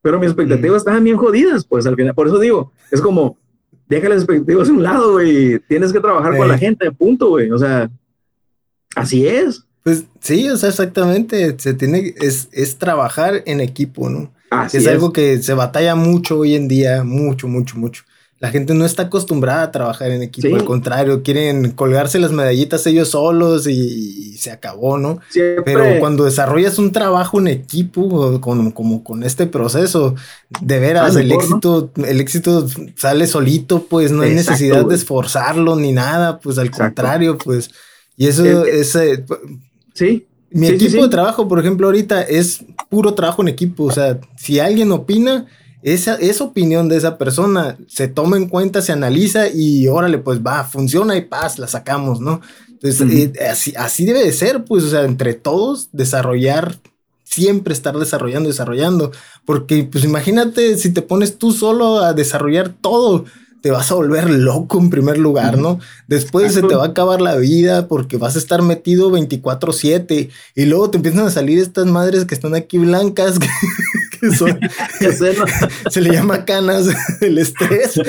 [0.00, 3.36] Pero mis expectativas estaban bien jodidas, pues al final, por eso digo, es como,
[3.88, 5.58] deja las expectativas a un lado, güey.
[5.68, 7.50] Tienes que trabajar con la gente, punto, güey.
[7.50, 7.90] O sea,
[8.94, 9.64] así es.
[9.82, 11.56] Pues sí, o sea, exactamente.
[11.58, 14.32] Se tiene, es, es trabajar en equipo, ¿no?
[14.50, 18.04] Así es, algo que se batalla mucho hoy en día, mucho, mucho, mucho.
[18.38, 22.86] La gente no está acostumbrada a trabajar en equipo, al contrario, quieren colgarse las medallitas
[22.86, 25.20] ellos solos y, se acabó, ¿no?
[25.64, 30.14] Pero cuando desarrollas un trabajo en equipo, con, como con este proceso,
[30.60, 35.92] de veras, el éxito, el éxito sale solito, pues no hay necesidad de esforzarlo ni
[35.92, 37.70] nada, pues al contrario, pues.
[38.18, 38.94] Y eso es.
[38.96, 39.24] Eh,
[39.94, 40.26] sí.
[40.50, 43.84] Mi equipo de trabajo, por ejemplo, ahorita es puro trabajo en equipo.
[43.84, 45.46] O sea, si alguien opina,
[45.82, 50.40] esa, esa opinión de esa persona se toma en cuenta, se analiza y órale, pues
[50.44, 52.40] va, funciona y paz, la sacamos, ¿no?
[52.70, 56.76] Entonces, eh, así, así debe de ser, pues, o sea, entre todos desarrollar,
[57.24, 59.12] siempre estar desarrollando, desarrollando,
[59.44, 63.24] porque pues imagínate si te pones tú solo a desarrollar todo,
[63.60, 65.80] te vas a volver loco en primer lugar, ¿no?
[66.06, 70.64] Después se te va a acabar la vida porque vas a estar metido 24/7 y
[70.66, 73.38] luego te empiezan a salir estas madres que están aquí blancas
[75.90, 76.88] se le llama canas
[77.20, 78.00] el estrés.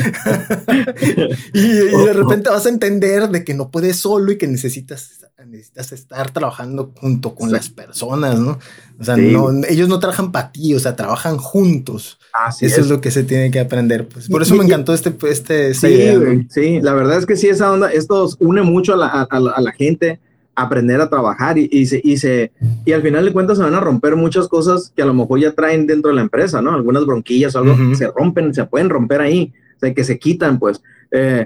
[1.54, 5.92] y, de repente vas a entender de que no puedes solo y que necesitas, necesitas
[5.92, 8.60] estar trabajando junto con las personas, ¿no?
[9.00, 12.20] O sea, ellos no trabajan para ti, o sea, trabajan juntos.
[12.60, 12.88] eso es.
[12.90, 14.08] lo que se tiene que aprender.
[14.08, 14.28] Pues.
[14.28, 17.92] Por eso me encantó este, este sí, sí, la verdad es que sí, esa onda,
[17.92, 20.20] esto une mucho a la, a la gente
[20.58, 22.52] aprender a trabajar y, y, se, y, se,
[22.84, 25.40] y al final de cuentas se van a romper muchas cosas que a lo mejor
[25.40, 26.74] ya traen dentro de la empresa, ¿no?
[26.74, 30.58] Algunas bronquillas o algo se rompen, se pueden romper ahí, o sea, que se quitan,
[30.58, 30.82] pues.
[31.12, 31.46] Eh,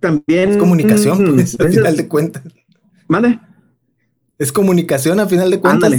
[0.00, 0.50] también...
[0.50, 2.42] Es comunicación, mm, pues, al final de cuentas.
[3.06, 3.38] ¿Mande?
[4.38, 5.92] Es comunicación a final de cuentas.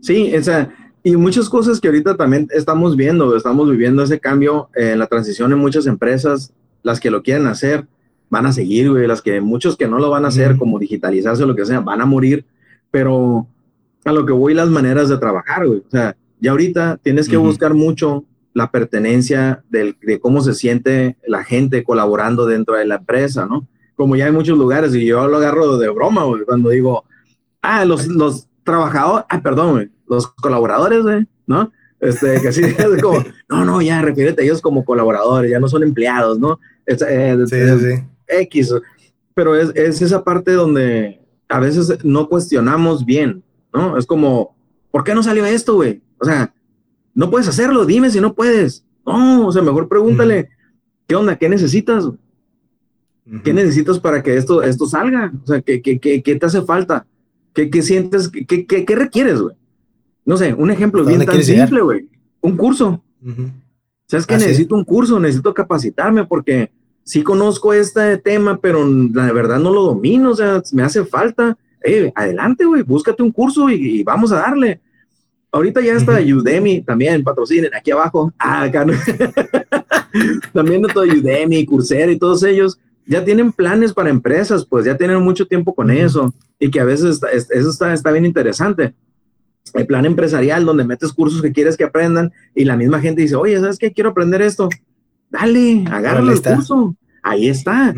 [0.00, 0.32] Sí.
[0.32, 5.00] o sea, y muchas cosas que ahorita también estamos viendo, estamos viviendo ese cambio, en
[5.00, 6.52] la transición en muchas empresas,
[6.84, 7.88] las que lo quieren hacer,
[8.30, 9.06] van a seguir, güey.
[9.06, 11.80] Las que muchos que no lo van a hacer, como digitalizarse o lo que sea,
[11.80, 12.46] van a morir.
[12.90, 13.46] Pero
[14.04, 15.80] a lo que voy, las maneras de trabajar, güey.
[15.80, 18.24] O sea, ya ahorita tienes que buscar mucho
[18.54, 23.66] la pertenencia del, de cómo se siente la gente colaborando dentro de la empresa, ¿no?
[23.94, 27.04] Como ya hay muchos lugares, y yo lo agarro de broma, güey, cuando digo,
[27.62, 31.70] ah, los, los trabajadores, ah, perdón, güey, los colaboradores, güey, ¿no?
[32.00, 35.68] Este, que así es como, no, no, ya, refiérete a ellos como colaboradores, ya no
[35.68, 36.58] son empleados, ¿no?
[36.86, 38.02] Eh, sí, sí.
[38.30, 38.74] X,
[39.34, 43.96] pero es, es, esa parte donde a veces no cuestionamos bien, ¿no?
[43.96, 44.56] Es como,
[44.90, 46.02] ¿por qué no salió esto, güey?
[46.18, 46.54] O sea,
[47.14, 48.84] no puedes hacerlo, dime si no puedes.
[49.06, 50.50] No, o sea, mejor pregúntale,
[51.06, 51.36] ¿qué onda?
[51.36, 52.08] ¿Qué necesitas?
[53.44, 55.32] ¿Qué necesitas para que esto, esto salga?
[55.42, 57.06] O sea, ¿qué, qué, qué, qué te hace falta?
[57.52, 58.28] ¿Qué, qué sientes?
[58.28, 59.56] ¿Qué, qué, qué requieres, güey?
[60.24, 62.08] No sé, un ejemplo bien tan simple, güey.
[62.40, 63.02] Un curso.
[64.06, 65.20] ¿Sabes que necesito un curso?
[65.20, 66.70] Necesito capacitarme porque
[67.10, 71.58] sí conozco este tema, pero la verdad no lo domino, o sea, me hace falta.
[71.82, 74.80] Eh, adelante, güey, búscate un curso y, vamos a darle.
[75.50, 78.32] Ahorita ya está Udemy también, patrocinen aquí abajo.
[78.38, 78.92] Ah, acá no.
[80.52, 85.20] también todo Udemy, Coursera y todos ellos ya tienen planes para empresas, pues ya tienen
[85.20, 88.94] mucho tiempo con eso y que a veces eso está, está bien interesante.
[89.74, 93.34] El plan empresarial donde metes cursos que quieres que aprendan y la misma gente dice,
[93.34, 93.92] oye, ¿sabes qué?
[93.92, 94.68] Quiero aprender esto
[95.30, 96.94] dale, agárralo el curso.
[97.22, 97.94] Ahí está.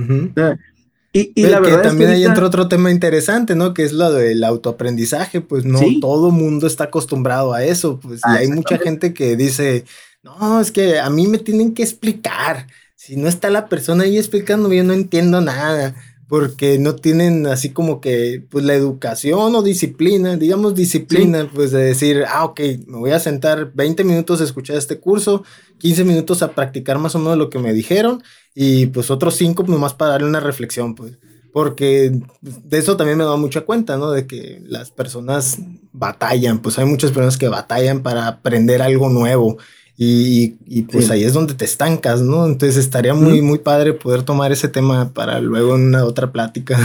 [1.14, 3.74] Y, la verdad también es que ahí entra otro tema interesante, ¿no?
[3.74, 8.30] Que es lo del autoaprendizaje, pues no todo mundo está acostumbrado a eso, pues y
[8.30, 9.84] hay mucha gente que dice,
[10.22, 14.16] no, es que a mí me tienen que explicar, si no está la persona ahí
[14.16, 15.94] explicando, yo no entiendo nada
[16.28, 21.82] porque no tienen así como que pues la educación o disciplina, digamos disciplina, pues de
[21.82, 25.44] decir, ah, ok, me voy a sentar 20 minutos a escuchar este curso,
[25.82, 28.22] 15 minutos a practicar más o menos lo que me dijeron
[28.54, 31.18] y pues otros 5 nomás para darle una reflexión, pues.
[31.52, 34.12] porque de eso también me da mucha cuenta, ¿no?
[34.12, 35.58] De que las personas
[35.92, 39.58] batallan, pues hay muchas personas que batallan para aprender algo nuevo.
[39.96, 42.46] Y, y pues ahí es donde te estancas, ¿no?
[42.46, 46.78] Entonces estaría muy, muy padre poder tomar ese tema para luego en una otra plática.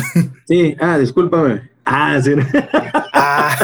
[0.47, 1.69] Sí, ah, discúlpame.
[1.85, 2.31] Ah, sí.
[3.13, 3.57] Ah.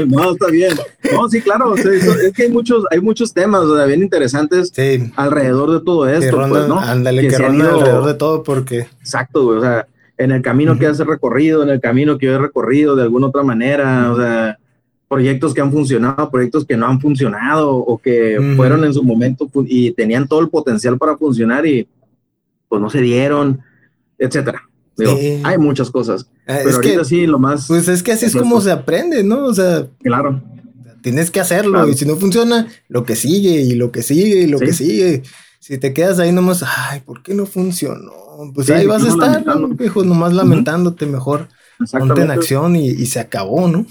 [0.08, 0.74] no, está bien.
[1.12, 1.74] No, sí, claro.
[1.74, 4.72] es que hay muchos, hay muchos temas bien interesantes
[5.16, 6.36] alrededor de todo esto.
[6.48, 6.78] pues, ¿no?
[6.78, 8.86] Ándale, que, alrededor de todo porque.
[9.00, 9.58] Exacto, güey.
[9.58, 9.86] O sea,
[10.18, 13.28] en el camino que has recorrido, en el camino que yo he recorrido de alguna
[13.28, 14.58] otra manera, o sea,
[15.08, 19.50] proyectos que han funcionado, proyectos que no han funcionado o que fueron en su momento
[19.66, 21.88] y tenían todo el potencial para funcionar y
[22.68, 23.60] pues no se dieron,
[24.18, 24.62] etcétera.
[25.42, 26.30] Hay muchas cosas.
[26.50, 27.66] Ah, pero ahorita sí, lo más.
[27.68, 29.44] Pues es que así es como se aprende, ¿no?
[29.44, 29.86] O sea.
[30.02, 30.42] Claro.
[31.02, 34.46] Tienes que hacerlo y si no funciona, lo que sigue y lo que sigue y
[34.46, 35.22] lo que sigue.
[35.58, 38.12] Si te quedas ahí nomás, ay, ¿por qué no funcionó?
[38.54, 39.68] Pues ahí vas a estar, ¿no?
[39.68, 41.48] viejo, nomás lamentándote mejor.
[41.90, 43.86] Ponte en acción y, se acabó, ¿no?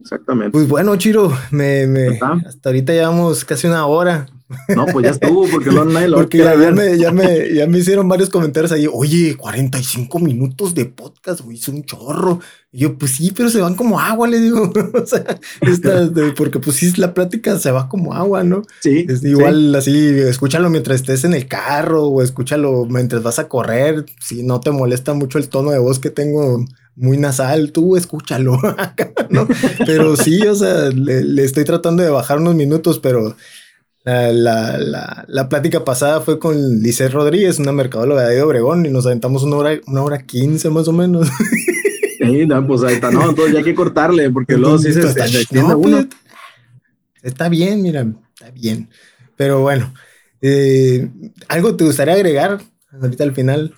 [0.00, 0.52] Exactamente.
[0.52, 4.28] Pues bueno, Chiro, me, me hasta ahorita llevamos casi una hora.
[4.68, 7.78] No, pues ya estuvo, porque no nadie lo Porque ya, me, ya, me, ya me
[7.78, 8.86] hicieron varios comentarios ahí.
[8.90, 12.38] Oye, 45 minutos de podcast, güey, es un chorro.
[12.70, 14.72] Y yo, pues sí, pero se van como agua, le digo.
[14.94, 15.24] o sea,
[16.36, 18.62] porque pues sí, la plática se va como agua, ¿no?
[18.80, 19.04] Sí.
[19.08, 24.06] Es igual así, escúchalo mientras estés en el carro o escúchalo mientras vas a correr.
[24.20, 28.58] Si no te molesta mucho el tono de voz que tengo muy nasal, tú escúchalo,
[29.30, 29.48] ¿no?
[29.84, 33.36] Pero sí, o sea, le, le estoy tratando de bajar unos minutos, pero
[34.06, 39.04] la, la, la, plática pasada fue con Lice Rodríguez, una mercadóloga de Obregón, y nos
[39.04, 41.28] aventamos una hora, una hora quince más o menos.
[42.18, 45.00] Sí, no, pues ahí está, no, entonces ya hay que cortarle, porque luego sí se,
[45.00, 46.08] está, uno.
[47.22, 48.04] Está bien, mira,
[48.34, 48.88] está bien.
[49.36, 49.92] Pero bueno,
[50.40, 51.08] eh,
[51.46, 52.60] ¿algo te gustaría agregar
[53.00, 53.74] ahorita al final?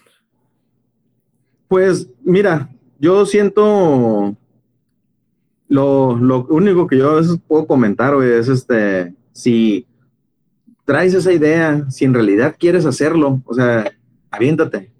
[1.66, 4.34] Pues mira, yo siento
[5.68, 9.86] lo, lo único que yo a veces puedo comentar, es este, si
[10.88, 13.92] traes esa idea, si en realidad quieres hacerlo, o sea,
[14.30, 14.90] aviéntate,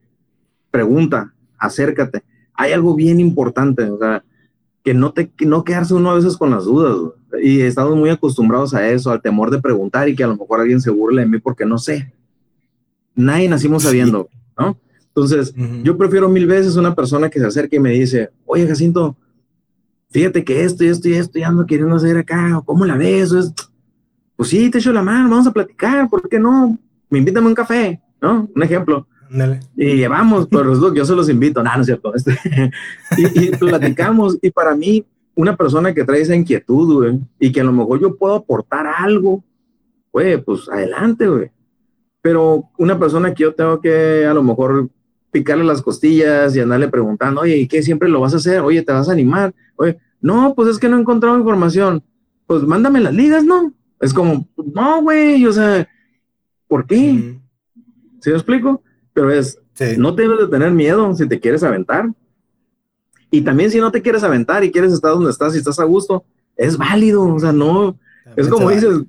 [0.71, 2.23] pregunta, acércate.
[2.53, 4.23] Hay algo bien importante, o sea,
[4.85, 7.15] que no te no quedarse uno a veces con las dudas.
[7.43, 10.61] Y estamos muy acostumbrados a eso, al temor de preguntar y que a lo mejor
[10.61, 12.13] alguien se burle de mí porque no sé.
[13.15, 14.29] Nadie nacimos sabiendo,
[14.59, 14.79] ¿no?
[15.07, 19.17] Entonces, yo prefiero mil veces una persona que se acerque y me dice, oye, Jacinto,
[20.11, 23.33] fíjate que esto y esto y esto ya ando queriendo hacer acá, ¿cómo la ves?
[23.33, 23.55] Es,
[24.39, 26.79] pues sí, te echo la mano, vamos a platicar, ¿por qué no?
[27.11, 28.49] Me invítame a un café, ¿no?
[28.55, 29.05] Un ejemplo.
[29.29, 29.59] Dale.
[29.77, 32.15] Y llevamos, pero yo se los invito, no, no es cierto.
[32.15, 32.39] Este,
[33.19, 37.65] y, platicamos, y para mí, una persona que trae esa inquietud, güey, y que a
[37.65, 39.43] lo mejor yo puedo aportar algo,
[40.13, 41.51] güey, pues adelante, güey.
[42.23, 44.89] Pero una persona que yo tengo que a lo mejor
[45.33, 48.61] picarle las costillas y andarle preguntando, oye, ¿y qué siempre lo vas a hacer?
[48.61, 49.53] Oye, ¿te vas a animar?
[49.75, 52.05] Oye, no, pues es que no he encontrado información.
[52.47, 53.73] Pues mándame las ligas, ¿no?
[54.01, 55.89] Es como, no, güey, o sea,
[56.67, 57.39] ¿por qué?
[58.21, 58.83] ¿Sí me explico?
[59.13, 59.59] Pero es,
[59.97, 62.11] no debes de tener miedo si te quieres aventar.
[63.31, 65.85] Y también si no te quieres aventar y quieres estar donde estás y estás a
[65.85, 66.25] gusto,
[66.57, 67.99] es válido, o sea, no,
[68.37, 69.03] es como dices,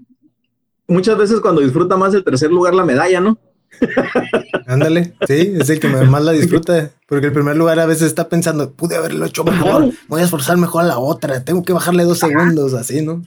[0.87, 3.37] muchas veces cuando disfruta más el tercer lugar la medalla, ¿no?
[4.67, 8.27] Ándale, sí, es el que más la disfruta, porque el primer lugar a veces está
[8.27, 12.03] pensando, pude haberlo hecho mejor, voy a esforzar mejor a la otra, tengo que bajarle
[12.03, 13.23] dos segundos, así, ¿no?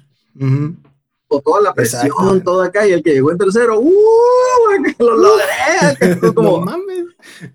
[1.40, 3.90] Toda la presión, todo acá, y el que llegó en tercero, ¡uh!
[4.98, 6.32] lo logré.
[6.34, 7.06] como, mames.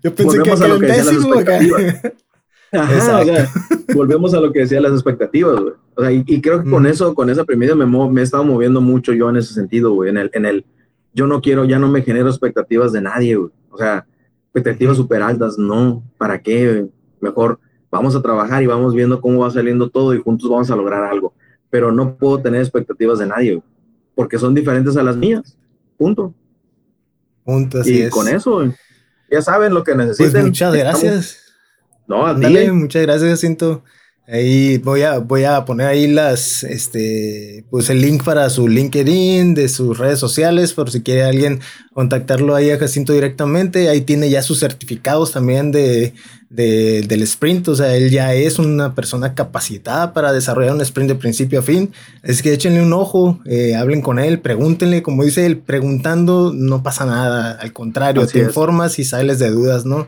[0.02, 1.58] Yo pensé que era décimo acá.
[2.70, 3.48] Ajá, o sea,
[3.94, 5.72] volvemos a lo que decía las expectativas, güey.
[5.94, 8.80] O sea, y, creo que con eso, con esa premisa me, me he estado moviendo
[8.80, 10.10] mucho yo en ese sentido, güey.
[10.10, 10.66] En el, en el,
[11.14, 13.50] yo no quiero, ya no me genero expectativas de nadie, güey.
[13.70, 14.06] O sea,
[14.44, 16.02] expectativas súper altas, no.
[16.18, 16.86] ¿Para qué?
[17.20, 17.58] Mejor
[17.90, 21.04] vamos a trabajar y vamos viendo cómo va saliendo todo y juntos vamos a lograr
[21.04, 21.32] algo
[21.70, 23.62] pero no puedo tener expectativas de nadie,
[24.14, 25.56] porque son diferentes a las mías.
[25.96, 26.34] Punto.
[27.44, 28.62] Punto, así y con eso,
[29.30, 30.46] ya saben lo que pues necesiten.
[30.46, 31.44] muchas gracias.
[32.06, 33.84] No, Dale, muchas gracias, Cinto.
[34.30, 39.54] Ahí voy a, voy a poner ahí las, este, pues el link para su LinkedIn,
[39.54, 41.60] de sus redes sociales, por si quiere alguien
[41.94, 43.88] contactarlo ahí a Jacinto directamente.
[43.88, 46.12] Ahí tiene ya sus certificados también de,
[46.50, 47.68] del sprint.
[47.68, 51.62] O sea, él ya es una persona capacitada para desarrollar un sprint de principio a
[51.62, 51.94] fin.
[52.22, 56.82] Es que échenle un ojo, eh, hablen con él, pregúntenle, como dice él, preguntando no
[56.82, 57.52] pasa nada.
[57.52, 60.06] Al contrario, te informas y sales de dudas, ¿no?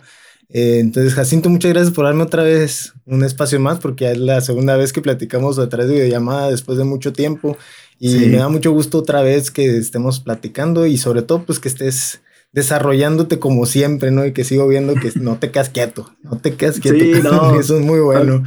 [0.53, 4.41] Eh, entonces, Jacinto, muchas gracias por darme otra vez un espacio más, porque es la
[4.41, 7.57] segunda vez que platicamos a través de videollamada después de mucho tiempo.
[7.99, 11.69] Y me da mucho gusto otra vez que estemos platicando y sobre todo, pues que
[11.69, 12.23] estés
[12.53, 14.25] desarrollándote como siempre, ¿no?
[14.27, 16.99] Y que sigo viendo que no te quedas quieto, no te quedas quieto.
[16.99, 17.55] Sí, no.
[17.61, 18.43] Eso es muy bueno.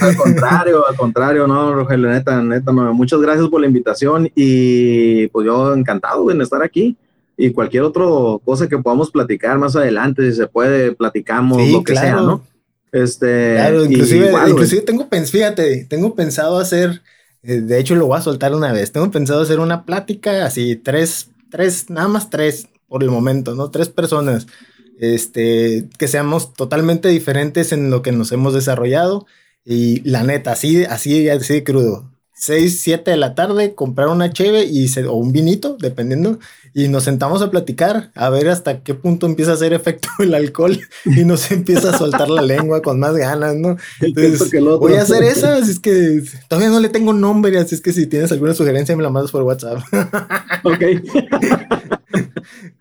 [0.00, 2.92] Al, contrario, al contrario, no, Rogelio, neta, neta, no.
[2.94, 6.96] Muchas gracias por la invitación y pues yo encantado en estar aquí
[7.40, 8.04] y cualquier otra
[8.44, 12.44] cosa que podamos platicar más adelante, si se puede, platicamos, lo que sea, ¿no?
[12.92, 17.00] Este, claro, inclusive, inclusive tengo, fíjate, tengo pensado hacer,
[17.42, 20.76] eh, de hecho lo voy a soltar una vez, tengo pensado hacer una plática así,
[20.76, 23.70] tres, tres, nada más tres por el momento, ¿no?
[23.70, 24.46] Tres personas,
[24.98, 29.26] este, que seamos totalmente diferentes en lo que nos hemos desarrollado
[29.64, 32.10] y la neta, así, así, así crudo.
[32.40, 36.38] 6, 7 de la tarde, comprar una cheve y o un vinito, dependiendo,
[36.72, 40.32] y nos sentamos a platicar a ver hasta qué punto empieza a hacer efecto el
[40.32, 43.76] alcohol y nos empieza a soltar la lengua con más ganas, ¿no?
[44.00, 47.82] Entonces, voy a hacer esa, así es que todavía no le tengo nombre, así es
[47.82, 49.80] que si tienes alguna sugerencia me la mandas por WhatsApp.
[50.64, 50.82] ok.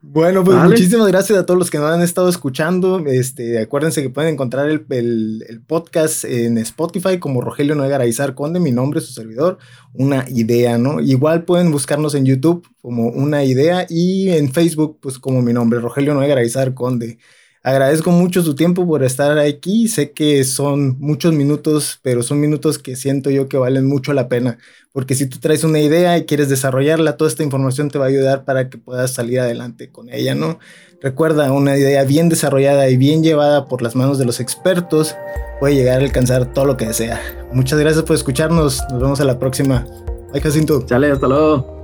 [0.01, 2.99] Bueno, pues muchísimas gracias a todos los que nos han estado escuchando.
[3.05, 8.59] Este, acuérdense que pueden encontrar el, el, podcast en Spotify como Rogelio Noé Garazar Conde,
[8.59, 9.57] mi nombre, su servidor,
[9.93, 10.99] una idea, ¿no?
[10.99, 15.79] Igual pueden buscarnos en YouTube como una idea y en Facebook, pues como mi nombre,
[15.79, 17.17] Rogelio Noé Garazar Conde.
[17.61, 19.87] Agradezco mucho su tiempo por estar aquí.
[19.87, 24.29] Sé que son muchos minutos, pero son minutos que siento yo que valen mucho la
[24.29, 24.57] pena.
[24.91, 28.09] Porque si tú traes una idea y quieres desarrollarla, toda esta información te va a
[28.09, 30.59] ayudar para que puedas salir adelante con ella, ¿no?
[31.01, 35.15] Recuerda, una idea bien desarrollada y bien llevada por las manos de los expertos
[35.59, 37.21] puede llegar a alcanzar todo lo que desea.
[37.53, 38.81] Muchas gracias por escucharnos.
[38.91, 39.85] Nos vemos a la próxima.
[40.31, 40.85] Bye, Jacinto.
[40.85, 41.78] Chale, hasta luego.